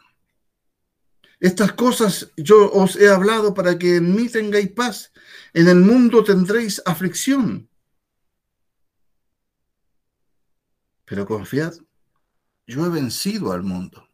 [1.40, 5.11] Estas cosas yo os he hablado para que en mí tengáis paz.
[5.55, 7.69] En el mundo tendréis aflicción.
[11.05, 11.73] Pero confiad,
[12.70, 14.06] yo he vencido al mundo.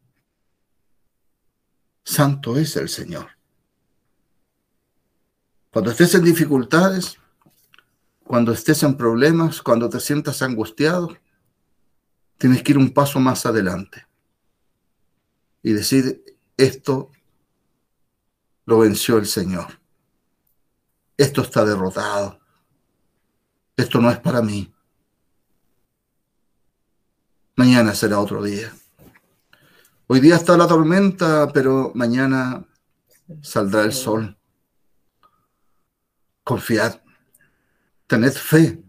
[2.03, 3.29] Santo es el Señor.
[5.71, 7.19] Cuando estés en dificultades,
[8.25, 11.19] cuando estés en problemas, cuando te sientas angustiado,
[12.39, 14.07] tienes que ir un paso más adelante
[15.63, 16.25] y decir,
[16.57, 17.11] esto
[18.65, 19.81] lo venció el Señor.
[21.19, 22.41] Esto está derrotado.
[23.77, 24.73] Esto no es para mí.
[27.59, 28.71] Mañana será otro día.
[30.09, 32.63] Hoy día está la tormenta, pero mañana
[33.41, 34.37] saldrá el sol.
[36.45, 37.01] Confiad,
[38.07, 38.85] tened fe.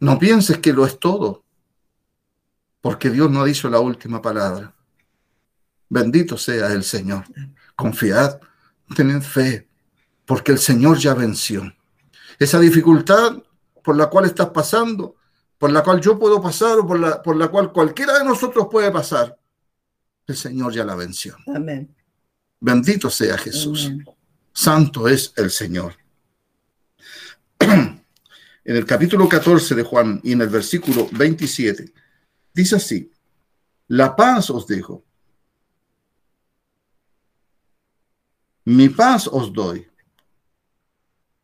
[0.00, 1.44] No pienses que lo es todo,
[2.80, 4.74] porque Dios no ha dicho la última palabra.
[5.90, 7.24] Bendito sea el Señor.
[7.76, 8.40] Confiad,
[8.96, 9.68] tened fe,
[10.24, 11.70] porque el Señor ya venció.
[12.38, 13.42] Esa dificultad
[13.84, 15.16] por la cual estás pasando,
[15.60, 18.68] por la cual yo puedo pasar o por la, por la cual cualquiera de nosotros
[18.70, 19.38] puede pasar,
[20.26, 21.36] el Señor ya la venció.
[21.54, 21.94] Amén.
[22.58, 23.92] Bendito sea Jesús.
[24.54, 25.96] Santo es el Señor.
[27.58, 28.00] en
[28.64, 31.92] el capítulo 14 de Juan y en el versículo 27,
[32.54, 33.12] dice así,
[33.88, 35.04] la paz os dejo.
[38.64, 39.86] Mi paz os doy.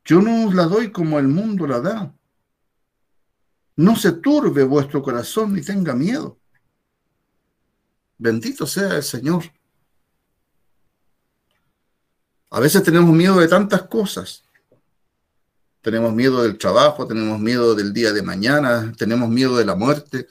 [0.06, 2.14] Yo no os la doy como el mundo la da.
[3.76, 6.38] No se turbe vuestro corazón ni tenga miedo.
[8.18, 9.44] Bendito sea el Señor.
[12.50, 14.42] A veces tenemos miedo de tantas cosas.
[15.82, 20.26] Tenemos miedo del trabajo, tenemos miedo del día de mañana, tenemos miedo de la muerte,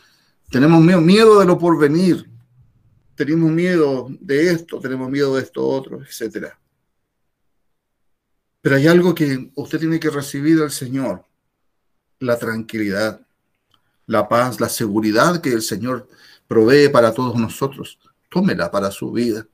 [0.50, 2.30] tenemos miedo de lo porvenir,
[3.16, 6.48] tenemos miedo de esto, tenemos miedo de esto otro, etc.
[8.60, 11.24] Pero hay algo que usted tiene que recibir del Señor,
[12.20, 13.25] la tranquilidad,
[14.08, 16.08] la paz, la seguridad que el Señor
[16.48, 18.00] provee para todos nosotros.
[18.30, 19.48] Tómela para su vida.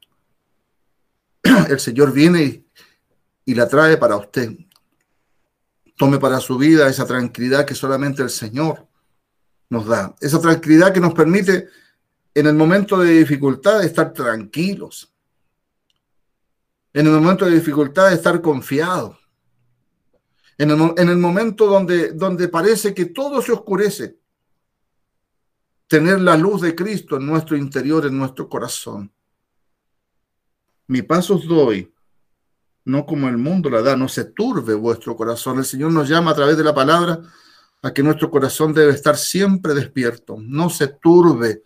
[1.70, 2.66] El Señor viene
[3.46, 4.52] y, la trae para usted.
[5.98, 8.88] Tome para su vida esa tranquilidad que solamente el Señor
[9.70, 10.16] nos da.
[10.20, 11.68] Esa tranquilidad que nos permite
[12.34, 15.14] en el momento de dificultad estar tranquilos.
[16.94, 19.18] En el momento de dificultad estar confiados.
[20.58, 24.21] En el, en el momento donde, donde parece que todo se oscurece
[25.92, 29.12] tener la luz de Cristo en nuestro interior, en nuestro corazón.
[30.88, 31.94] Mi paso os doy,
[32.86, 35.58] no como el mundo la da, no se turbe vuestro corazón.
[35.58, 37.20] El Señor nos llama a través de la palabra
[37.82, 41.62] a que nuestro corazón debe estar siempre despierto, no se turbe.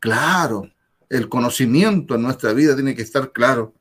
[0.00, 0.68] Claro,
[1.08, 3.72] el conocimiento en nuestra vida tiene que estar claro,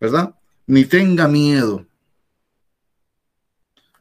[0.00, 0.34] ¿verdad?
[0.66, 1.84] Ni tenga miedo.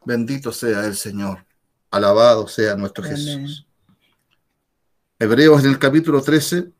[0.06, 1.46] Bendito sea el Señor.
[1.90, 3.68] Alabado sea nuestro Jesús.
[5.22, 6.72] Hebreos en el capítulo 13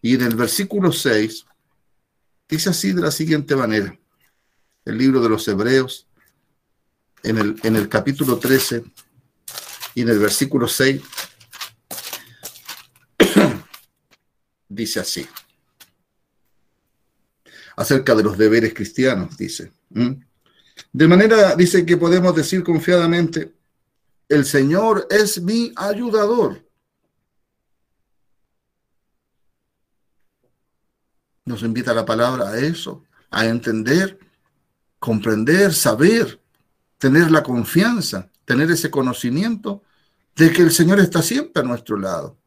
[0.00, 1.44] y en el versículo 6
[2.48, 3.94] dice así de la siguiente manera.
[4.86, 6.08] El libro de los Hebreos
[7.22, 8.82] en el, en el capítulo 13
[9.94, 11.02] y en el versículo 6
[14.70, 15.28] dice así.
[17.76, 19.70] Acerca de los deberes cristianos, dice.
[20.92, 23.52] De manera, dice que podemos decir confiadamente,
[24.30, 26.71] el Señor es mi ayudador.
[31.44, 34.18] Nos invita la palabra a eso, a entender,
[34.98, 36.40] comprender, saber,
[36.98, 39.82] tener la confianza, tener ese conocimiento
[40.36, 42.38] de que el Señor está siempre a nuestro lado.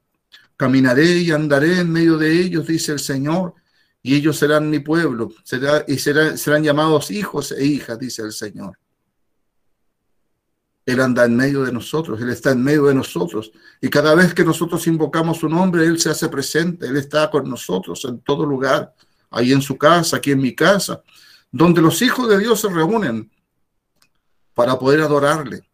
[0.56, 3.56] Caminaré y andaré en medio de ellos, dice el Señor,
[4.02, 8.78] y ellos serán mi pueblo, será, y serán llamados hijos e hijas, dice el Señor.
[10.86, 13.52] Él anda en medio de nosotros, Él está en medio de nosotros.
[13.82, 17.50] Y cada vez que nosotros invocamos su nombre, Él se hace presente, Él está con
[17.50, 18.94] nosotros en todo lugar,
[19.32, 21.02] ahí en su casa, aquí en mi casa,
[21.52, 23.32] donde los hijos de Dios se reúnen
[24.54, 25.68] para poder adorarle,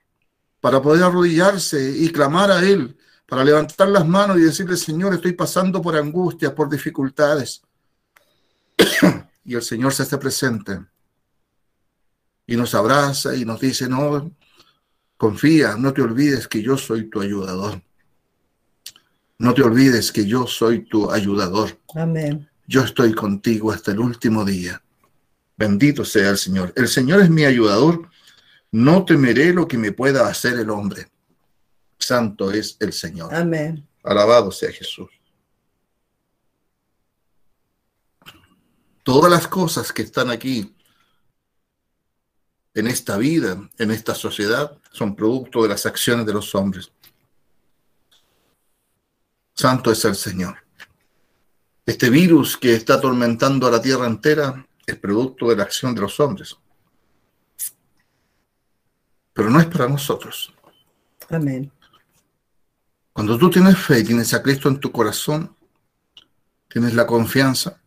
[0.61, 2.97] para poder arrodillarse y clamar a Él,
[3.27, 7.61] para levantar las manos y decirle, Señor, estoy pasando por angustias, por dificultades.
[9.45, 10.79] y el Señor se hace presente
[12.47, 14.31] y nos abraza y nos dice, no,
[15.21, 17.79] Confía, no te olvides que yo soy tu ayudador.
[19.37, 21.77] No te olvides que yo soy tu ayudador.
[21.93, 22.49] Amén.
[22.65, 24.81] Yo estoy contigo hasta el último día.
[25.55, 26.73] Bendito sea el Señor.
[26.75, 28.09] El Señor es mi ayudador.
[28.71, 31.07] No temeré lo que me pueda hacer el hombre.
[31.99, 33.31] Santo es el Señor.
[33.31, 33.87] Amén.
[34.01, 35.11] Alabado sea Jesús.
[39.03, 40.73] Todas las cosas que están aquí
[42.73, 46.91] en esta vida, en esta sociedad, son producto de las acciones de los hombres.
[49.53, 50.57] Santo es el Señor.
[51.85, 56.01] Este virus que está atormentando a la tierra entera es producto de la acción de
[56.01, 56.55] los hombres.
[59.33, 60.53] Pero no es para nosotros.
[61.29, 61.71] Amén.
[63.13, 65.55] Cuando tú tienes fe y tienes a Cristo en tu corazón,
[66.67, 67.80] tienes la confianza,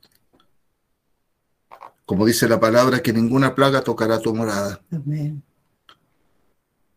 [2.05, 4.81] como dice la palabra, que ninguna plaga tocará tu morada.
[4.93, 5.43] Amén.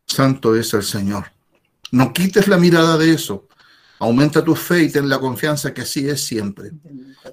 [0.06, 1.26] Santo es el Señor.
[1.92, 3.48] No quites la mirada de eso.
[4.00, 6.72] Aumenta tu fe y ten la confianza que así es siempre.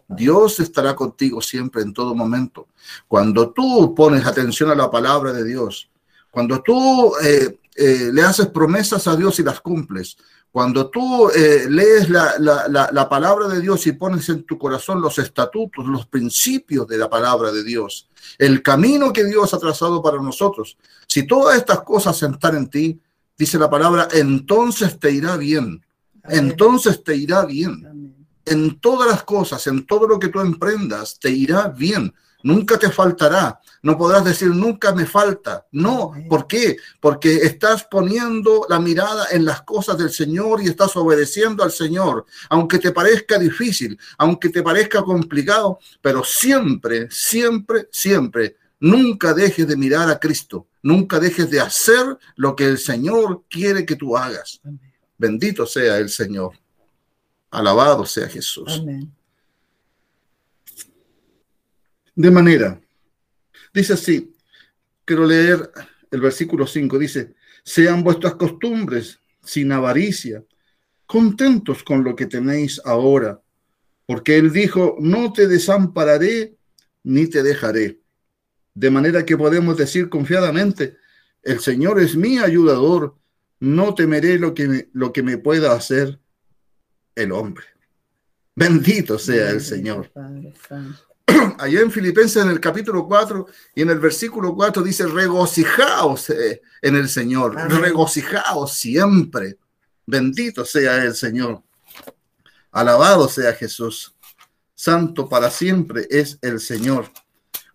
[0.09, 2.69] Dios estará contigo siempre, en todo momento.
[3.07, 5.91] Cuando tú pones atención a la palabra de Dios,
[6.31, 10.17] cuando tú eh, eh, le haces promesas a Dios y las cumples,
[10.55, 15.85] cuando tú eh, lees la, palabra de Dios y pones en tu corazón los estatutos,
[15.85, 20.79] los principios de la palabra de Dios, el camino que Dios ha trazado para nosotros,
[21.09, 23.01] si todas estas cosas están en ti,
[23.37, 25.85] dice la palabra, entonces te irá bien.
[26.23, 28.15] Entonces te irá bien.
[28.45, 32.15] En todas las cosas, en todo lo que tú emprendas, te irá bien.
[32.45, 33.59] Nunca te faltará.
[33.81, 35.67] No podrás decir nunca me falta.
[35.73, 36.77] No, ¿por qué?
[37.01, 42.27] Porque estás poniendo la mirada en las cosas del Señor y estás obedeciendo al Señor.
[42.51, 49.79] Aunque te parezca difícil, aunque te parezca complicado, pero siempre, siempre, siempre, nunca dejes de
[49.79, 50.67] mirar a Cristo.
[50.83, 54.61] Nunca dejes de hacer lo que el Señor quiere que tú hagas.
[55.17, 56.53] Bendito sea el Señor.
[57.51, 58.81] Alabado sea Jesús.
[58.83, 59.11] Amén.
[62.15, 62.81] De manera,
[63.73, 64.35] dice así,
[65.05, 65.71] quiero leer
[66.11, 67.35] el versículo 5, dice,
[67.65, 70.45] sean vuestras costumbres sin avaricia,
[71.07, 73.41] contentos con lo que tenéis ahora,
[74.07, 76.57] porque él dijo, no te desampararé
[77.03, 78.01] ni te dejaré.
[78.75, 80.97] De manera que podemos decir confiadamente,
[81.43, 83.17] el Señor es mi ayudador,
[83.61, 86.19] no temeré lo que me, lo que me pueda hacer
[87.15, 87.65] el hombre.
[88.55, 90.11] Bendito sea el Señor.
[91.59, 96.63] Allá en Filipenses en el capítulo 4 y en el versículo 4 dice, regocijaos eh,
[96.83, 99.59] en el Señor, regocijaos siempre.
[100.07, 101.63] Bendito sea el Señor.
[102.71, 104.15] Alabado sea Jesús.
[104.75, 107.11] Santo para siempre es el Señor.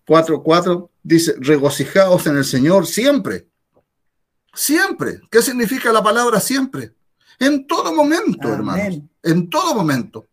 [0.06, 3.48] 4.4 dice, regocijaos en el Señor siempre.
[4.54, 5.22] Siempre.
[5.32, 6.94] ¿Qué significa la palabra siempre?
[7.40, 9.00] En todo momento, hermanos.
[9.24, 10.29] En todo momento.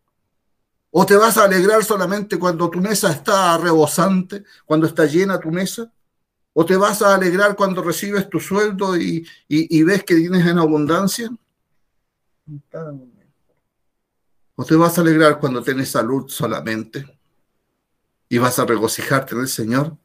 [0.98, 5.50] ¿O te vas a alegrar solamente cuando tu mesa está rebosante, cuando está llena tu
[5.50, 5.92] mesa?
[6.54, 9.26] ¿O te vas a alegrar cuando recibes tu sueldo y,
[9.84, 11.30] ves que tienes en abundancia?
[14.54, 17.04] ¿O te vas a alegrar cuando tienes salud solamente?
[18.28, 19.96] y vas a regocijarte en el Señor.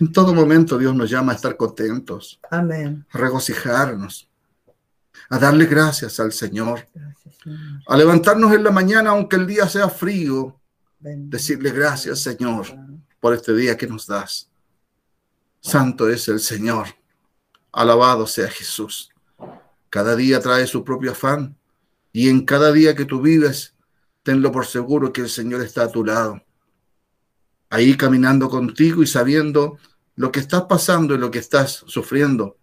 [0.00, 2.40] En todo momento Dios nos llama a estar contentos.
[2.50, 3.06] Amén.
[3.10, 4.28] A regocijarnos.
[5.28, 6.88] A darle gracias al Señor.
[7.86, 10.58] A levantarnos en la mañana aunque el día sea frío.
[11.00, 12.66] Decirle gracias Señor
[13.20, 14.50] por este día que nos das.
[15.60, 16.88] Santo es el Señor.
[17.72, 19.10] Alabado sea Jesús.
[19.88, 21.56] Cada día trae su propio afán.
[22.12, 23.74] Y en cada día que tú vives,
[24.22, 26.42] tenlo por seguro que el Señor está a tu lado
[27.72, 29.78] ahí caminando contigo y sabiendo
[30.16, 32.58] lo que estás pasando y lo que estás sufriendo.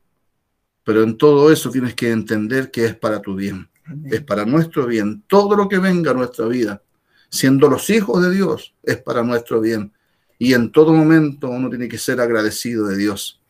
[0.83, 3.67] Pero en todo eso tienes que entender que es para tu bien,
[4.11, 5.23] es para nuestro bien.
[5.27, 6.81] Todo lo que venga a nuestra vida,
[7.29, 9.93] siendo los hijos de Dios, es para nuestro bien.
[10.37, 13.41] Y en todo momento uno tiene que ser agradecido de Dios.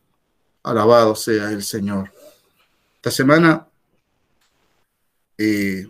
[0.63, 2.11] Alabado sea el Señor.
[2.95, 3.67] Esta semana
[5.37, 5.87] eh,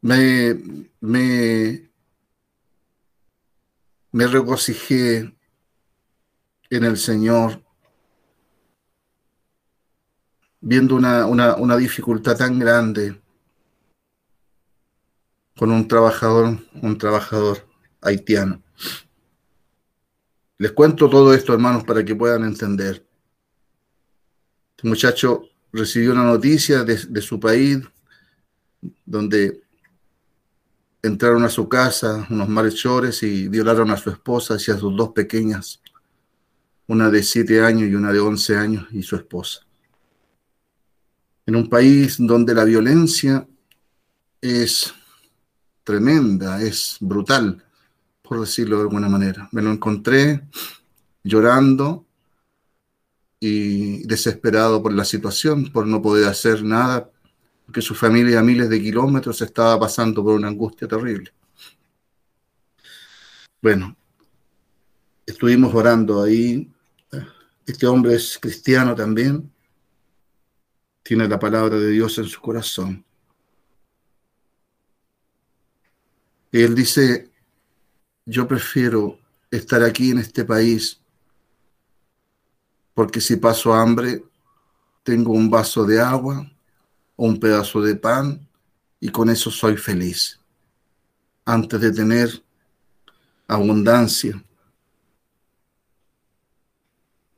[0.00, 0.58] me,
[1.00, 1.86] me
[4.16, 5.30] me regocijé
[6.70, 7.62] en el Señor,
[10.68, 13.22] viendo una, dificultad tan grande
[15.56, 17.64] con un trabajador, un trabajador
[18.00, 18.60] haitiano.
[20.58, 23.06] Les cuento todo esto, hermanos, para que puedan entender.
[24.76, 27.78] Este muchacho recibió una noticia de, de su país
[29.04, 29.62] donde
[31.00, 35.10] entraron a su casa unos malhechores y violaron a su esposa y a sus dos
[35.10, 35.80] pequeñas,
[36.88, 39.66] una de siete años y una de once años y su esposa.
[41.46, 43.46] En un país donde la violencia
[44.40, 44.92] es
[45.84, 47.64] tremenda, es brutal,
[48.22, 49.48] por decirlo de alguna manera.
[49.52, 50.42] Me lo encontré
[51.22, 52.04] llorando
[53.38, 57.10] y desesperado por la situación, por no poder hacer nada
[57.72, 61.32] que su familia a miles de kilómetros estaba pasando por una angustia terrible.
[63.60, 63.96] Bueno,
[65.24, 66.70] estuvimos orando ahí.
[67.66, 69.50] Este hombre es cristiano también.
[71.06, 73.04] Tiene la palabra de Dios en su corazón.
[76.50, 77.30] Él dice,
[78.24, 79.18] yo prefiero
[79.50, 81.00] estar aquí en este país
[82.92, 84.24] porque si paso hambre,
[85.04, 86.50] tengo un vaso de agua
[87.16, 88.46] un pedazo de pan
[89.00, 90.40] y con eso soy feliz.
[91.44, 92.42] Antes de tener
[93.46, 94.42] abundancia.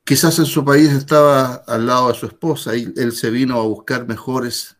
[0.09, 3.67] Quizás en su país estaba al lado de su esposa y él se vino a
[3.67, 4.75] buscar mejores,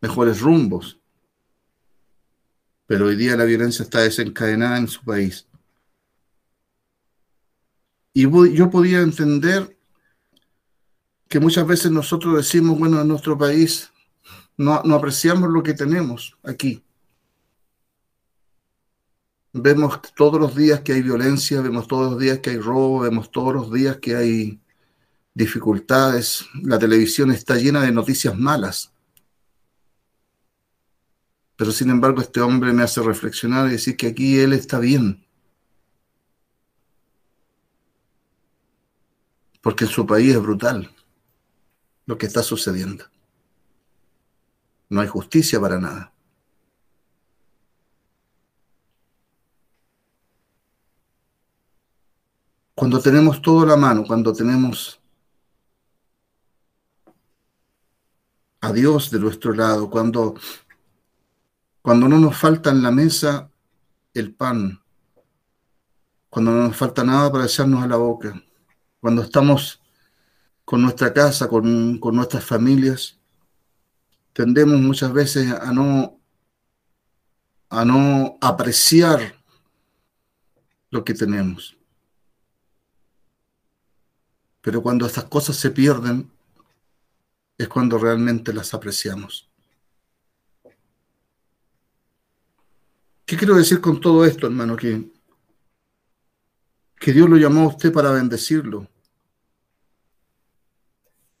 [0.00, 0.98] mejores rumbos.
[2.86, 5.46] Pero hoy día la violencia está desencadenada en su país.
[8.14, 9.76] Y yo podía entender
[11.28, 13.92] que muchas veces nosotros decimos, bueno, en nuestro país
[14.56, 16.82] no, apreciamos lo que tenemos aquí.
[19.54, 23.30] Vemos todos los días que hay violencia, vemos todos los días que hay robo, vemos
[23.30, 24.60] todos los días que hay
[25.34, 28.92] dificultades, la televisión está llena de noticias malas.
[31.56, 35.24] Pero sin embargo este hombre me hace reflexionar y decir que aquí él está bien.
[39.60, 40.90] Porque en su país es brutal
[42.06, 43.04] lo que está sucediendo.
[44.88, 46.12] No hay justicia para nada.
[52.82, 55.00] Cuando tenemos todo a la mano, cuando tenemos
[58.60, 60.34] a Dios de nuestro lado, cuando,
[61.80, 63.48] cuando no nos falta en la mesa
[64.12, 64.82] el pan,
[66.28, 68.42] cuando no nos falta nada para echarnos a la boca,
[68.98, 69.80] cuando estamos
[70.64, 73.16] con nuestra casa, con, con nuestras familias,
[74.32, 76.18] tendemos muchas veces a no,
[77.68, 79.36] a no apreciar
[80.90, 81.76] lo que tenemos.
[84.62, 86.30] Pero cuando estas cosas se pierden,
[87.58, 89.50] es cuando realmente las apreciamos.
[93.26, 94.76] ¿Qué quiero decir con todo esto, hermano?
[94.76, 95.10] Que,
[96.98, 98.88] que Dios lo llamó a usted para bendecirlo.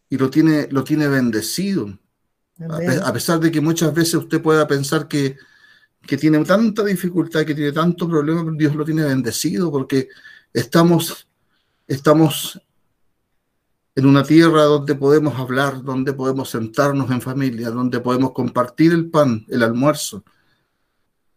[0.08, 1.98] Y lo tiene, lo tiene bendecido.
[3.04, 5.36] A, pesar de que muchas veces usted pueda pensar que,
[6.06, 10.08] que tiene tanta dificultad, que tiene tanto problema, Dios lo tiene bendecido porque
[10.52, 11.28] estamos,
[11.86, 12.60] estamos
[13.94, 19.10] en una tierra donde podemos hablar, donde podemos sentarnos en familia, donde podemos compartir el
[19.10, 20.24] pan, el almuerzo,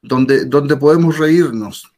[0.01, 1.91] donde, donde podemos reírnos.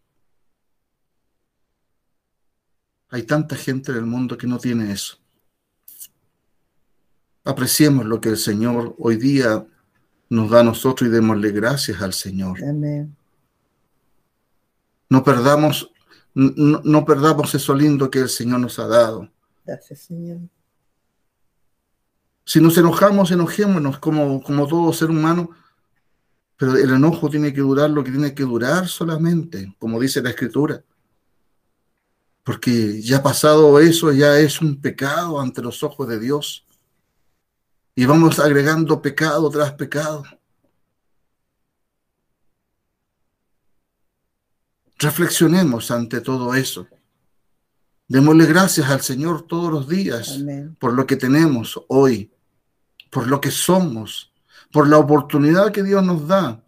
[3.10, 5.18] Hay tanta gente en el mundo que no tiene eso.
[7.44, 9.66] Apreciemos lo que el Señor hoy día
[10.30, 12.60] nos da a nosotros y démosle gracias al Señor.
[15.10, 15.92] No perdamos,
[16.34, 19.30] no, no perdamos eso lindo que el Señor nos ha dado.
[19.68, 20.40] Gracias, Señor.
[22.46, 25.50] Si nos enojamos, enojémonos como, como todo ser humano,
[26.56, 30.30] pero el enojo tiene que durar lo que tiene que durar solamente, como dice la
[30.30, 30.82] Escritura.
[32.46, 36.66] Porque ya pasado eso, ya es un pecado ante los ojos de Dios.
[37.94, 40.24] Y vamos agregando pecado tras pecado.
[44.98, 46.88] Reflexionemos ante todo eso.
[48.08, 50.40] Démosle gracias al Señor todos los días
[50.80, 52.32] por lo que tenemos hoy,
[53.10, 54.32] por lo que somos,
[54.72, 56.64] por la oportunidad que Dios nos da,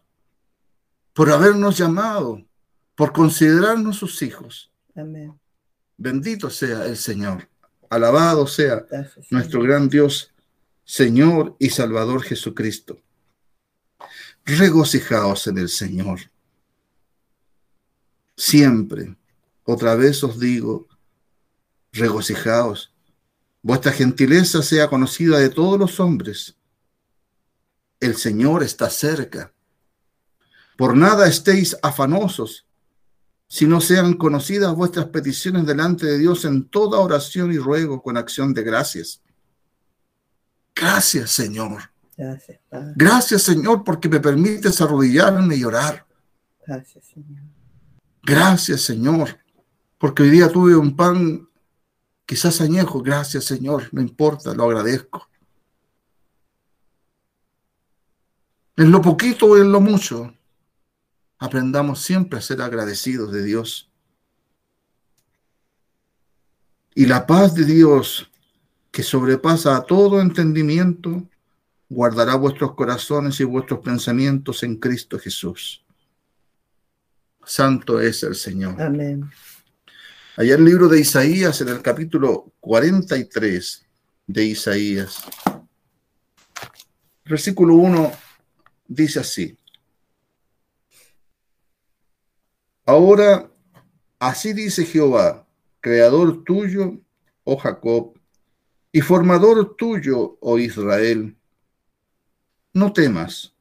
[1.14, 2.44] por habernos llamado,
[2.94, 4.70] por considerarnos sus hijos.
[4.96, 5.40] Amén.
[5.96, 7.48] Bendito sea el Señor.
[7.90, 8.86] Alabado sea
[9.30, 10.34] nuestro gran Dios,
[10.84, 13.00] Señor y Salvador Jesucristo.
[14.44, 16.20] Regocijaos en el Señor.
[18.36, 19.16] Siempre,
[19.64, 20.89] otra vez os digo,
[21.92, 22.94] regocijaos.
[23.62, 26.56] Vuestra gentileza sea conocida de todos los hombres.
[28.00, 29.54] El Señor está cerca.
[30.78, 32.66] Por nada estéis afanosos,
[33.50, 38.54] sino sean conocidas vuestras peticiones delante de Dios en toda oración y ruego con acción
[38.54, 39.22] de gracias.
[40.74, 41.92] Gracias, Señor.
[42.16, 42.60] Gracias,
[42.96, 46.06] Gracias, Señor, porque me permites arrodillarme y orar.
[46.66, 47.42] Gracias, Señor.
[48.24, 49.40] Gracias, Señor,
[49.98, 51.49] porque hoy día tuve un pan
[52.30, 55.27] Quizás añejo, gracias Señor, no importa, lo agradezco.
[58.75, 60.32] En lo poquito o en lo mucho,
[61.39, 63.89] aprendamos siempre a ser agradecidos de Dios.
[66.93, 68.30] Y la paz de Dios,
[68.91, 71.27] que sobrepasa a todo entendimiento,
[71.89, 75.84] guardará vuestros corazones y vuestros pensamientos en Cristo Jesús.
[77.43, 78.80] Santo es el Señor.
[78.80, 79.32] Amén.
[80.40, 83.86] Allá en el libro de Isaías, en el capítulo 43
[84.26, 85.26] de Isaías,
[87.26, 88.10] versículo 1
[88.88, 89.58] dice así.
[92.86, 93.52] Ahora,
[94.18, 95.46] así dice Jehová,
[95.82, 97.02] creador tuyo,
[97.44, 98.18] oh Jacob,
[98.94, 101.36] y formador tuyo, oh Israel.
[102.72, 103.54] No temas,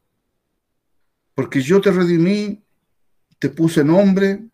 [1.34, 2.62] porque yo te redimí,
[3.40, 4.44] te puse nombre,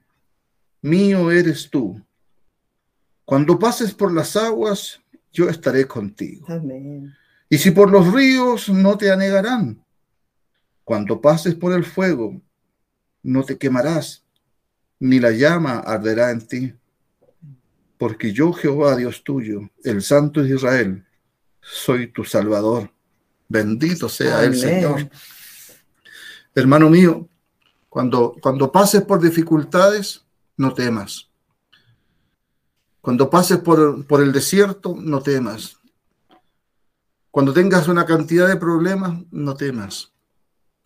[0.80, 2.02] mío eres tú.
[3.24, 5.00] Cuando pases por las aguas,
[5.32, 6.46] yo estaré contigo.
[7.48, 9.82] Y si por los ríos, no te anegarán.
[10.84, 12.40] Cuando pases por el fuego,
[13.22, 14.24] no te quemarás,
[15.00, 16.74] ni la llama arderá en ti.
[17.96, 21.04] Porque yo, Jehová, Dios tuyo, el Santo de Israel,
[21.60, 22.90] soy tu Salvador.
[23.48, 25.08] Bendito sea el Señor.
[26.54, 27.28] Hermano mío,
[27.88, 30.24] cuando, cuando pases por dificultades,
[30.56, 31.30] no temas
[33.04, 35.76] Cuando pases por, por el desierto, no temas.
[37.30, 40.10] Cuando tengas una cantidad de problemas, no temas,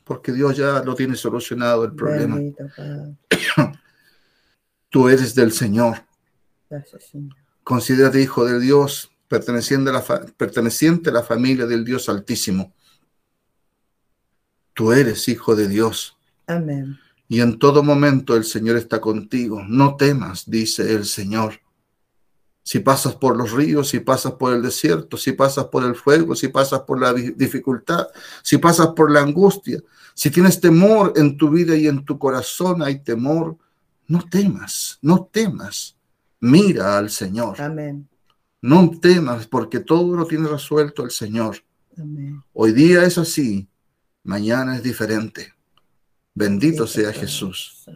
[0.03, 2.41] porque Dios ya lo tiene solucionado el problema.
[4.89, 5.99] Tú eres del Señor.
[7.63, 10.05] Considérate hijo de Dios, perteneciente a, la
[10.37, 12.75] perteneciente a la familia del Dios Altísimo.
[14.75, 16.19] Tú eres hijo de Dios.
[16.49, 16.99] Amén.
[17.29, 19.63] Y en todo momento el Señor está contigo.
[19.69, 21.61] No temas, dice el Señor.
[22.69, 26.35] Si pasas por los ríos, si pasas por el desierto, si pasas por el fuego,
[26.35, 28.09] si pasas por la dificultad,
[28.43, 32.83] si pasas por la angustia, si tienes temor en tu vida y en tu corazón
[32.83, 33.57] hay temor,
[34.07, 35.97] no temas, no temas.
[36.41, 37.59] Mira al Señor.
[37.59, 38.07] Amén.
[38.61, 41.57] No temas porque todo lo tiene resuelto el Señor.
[41.97, 42.45] Amén.
[42.53, 43.67] Hoy día es así,
[44.25, 45.55] mañana es diferente.
[46.35, 47.87] Bendito sea Jesús.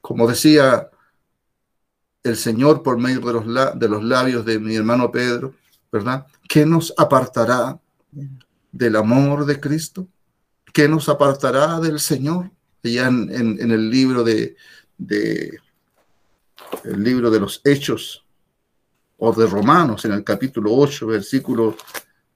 [0.00, 0.88] Como decía
[2.28, 5.54] el Señor por medio de los, de los labios de mi hermano Pedro,
[5.90, 6.26] ¿verdad?
[6.48, 7.78] ¿Qué nos apartará
[8.70, 10.08] del amor de Cristo?
[10.72, 12.50] ¿Qué nos apartará del Señor?
[12.82, 14.56] Ya en, en, el libro de,
[14.96, 15.58] de,
[16.84, 18.24] el libro de los Hechos
[19.18, 21.76] o de Romanos, en el capítulo 8, versículo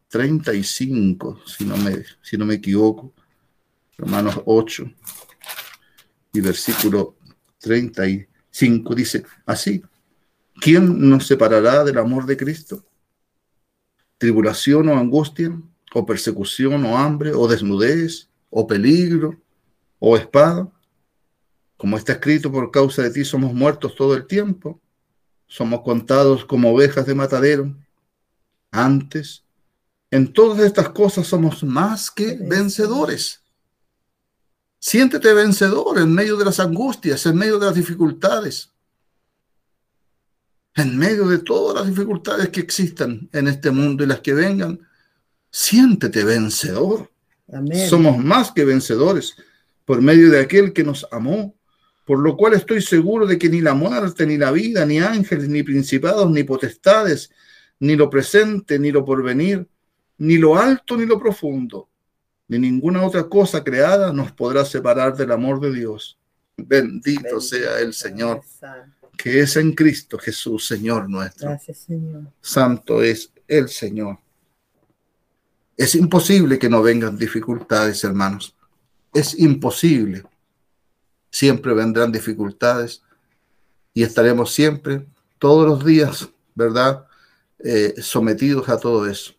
[0.09, 3.12] 35, si no me, si no me equivoco.
[3.97, 4.90] Romanos 8
[6.32, 7.16] y versículo
[7.59, 8.31] 35
[8.94, 9.82] dice así,
[10.61, 12.84] ¿quién nos separará del amor de Cristo?
[14.18, 15.61] ¿Tribulación o angustia?
[15.94, 17.32] ¿O persecución o hambre?
[17.32, 18.28] ¿O desnudez?
[18.50, 19.40] ¿O peligro?
[19.98, 20.70] ¿O espada?
[21.76, 24.80] Como está escrito, por causa de ti somos muertos todo el tiempo.
[25.46, 27.74] Somos contados como ovejas de matadero.
[28.70, 29.44] Antes,
[30.11, 33.41] en todas estas cosas somos más que vencedores
[34.84, 38.72] Siéntete vencedor en medio de las angustias, en medio de las dificultades,
[40.74, 44.80] en medio de todas las dificultades que existan en este mundo y las que vengan.
[45.52, 47.12] Siéntete vencedor.
[47.88, 49.36] Somos más que vencedores
[49.84, 51.54] por medio de aquel que nos amó,
[52.04, 55.48] por lo cual estoy seguro de que ni la muerte, ni la vida, ni ángeles,
[55.48, 57.30] ni principados, ni potestades,
[57.78, 59.64] ni lo presente, ni lo porvenir,
[60.18, 61.88] ni lo alto, ni lo profundo
[62.49, 66.18] ni ninguna otra cosa creada nos podrá separar del amor de Dios.
[66.57, 68.43] Bendito, sea el Señor,
[69.16, 71.49] que es en Cristo Jesús, Señor nuestro.
[71.49, 72.24] Gracias, Señor.
[72.40, 74.18] Santo es el Señor.
[75.76, 78.55] Es imposible que no vengan dificultades, hermanos.
[79.14, 80.22] Es imposible.
[81.30, 83.03] Siempre vendrán dificultades
[83.95, 85.07] y estaremos siempre,
[85.38, 87.07] todos los días, ¿verdad?
[87.59, 89.34] Eh, sometidos a todo eso.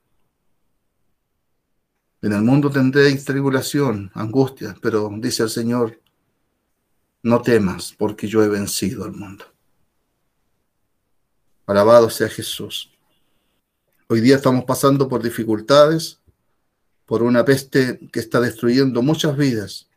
[2.23, 5.99] En el mundo tendréis tribulación, angustia, pero dice el Señor,
[7.21, 9.43] no temas, porque yo he vencido al mundo.
[11.65, 12.93] Alabado sea Jesús.
[14.07, 16.21] Hoy día estamos pasando por dificultades,
[17.05, 19.89] por una peste que está destruyendo muchas vidas.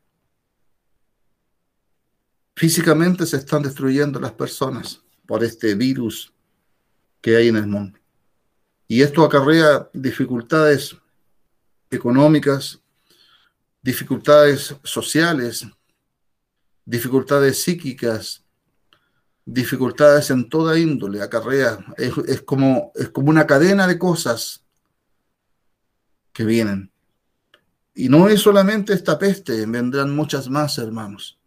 [2.56, 6.32] Físicamente se están destruyendo las personas por este virus
[7.20, 8.00] que hay en el mundo.
[8.88, 10.96] Y esto acarrea dificultades
[11.90, 12.80] económicas,
[13.82, 15.66] dificultades sociales,
[16.84, 18.44] dificultades psíquicas,
[19.44, 24.64] dificultades en toda índole, acarrea, es, como, es como una cadena de cosas
[26.32, 26.90] que vienen.
[27.94, 31.38] Y no es solamente esta peste, vendrán muchas más, hermanos.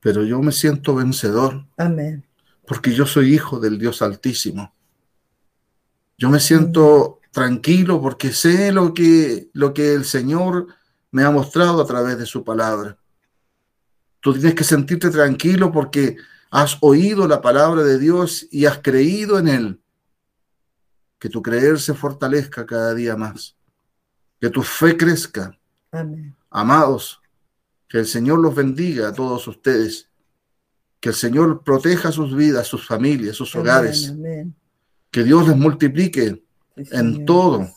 [0.00, 1.64] Pero yo me siento vencedor.
[1.78, 2.26] Amén.
[2.66, 4.74] Porque yo soy hijo del Dios Altísimo.
[6.18, 10.68] Yo me siento tranquilo porque sé lo que, lo que el Señor
[11.10, 12.96] me ha mostrado a través de su palabra.
[14.20, 16.16] Tú tienes que sentirte tranquilo porque
[16.50, 19.80] has oído la palabra de Dios y has creído en Él.
[21.18, 23.56] Que tu creer se fortalezca cada día más.
[24.40, 25.58] Que tu fe crezca.
[25.90, 26.36] Amén.
[26.50, 27.20] Amados,
[27.88, 30.08] que el Señor los bendiga a todos ustedes.
[31.00, 34.10] Que el Señor proteja sus vidas, sus familias, sus hogares.
[34.10, 34.54] Amén.
[35.10, 36.43] Que Dios les multiplique
[36.76, 37.68] en todo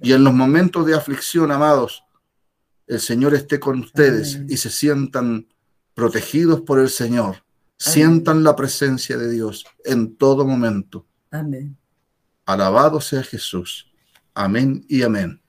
[0.00, 2.04] y en los momentos de aflicción, amados,
[2.86, 5.46] el Señor esté con ustedes y se sientan
[5.94, 7.44] protegidos por el Señor.
[7.76, 11.06] Sientan la presencia de Dios en todo momento.
[11.30, 11.76] Amén.
[12.46, 13.92] Alabado sea Jesús.
[14.34, 15.40] Amén y amén.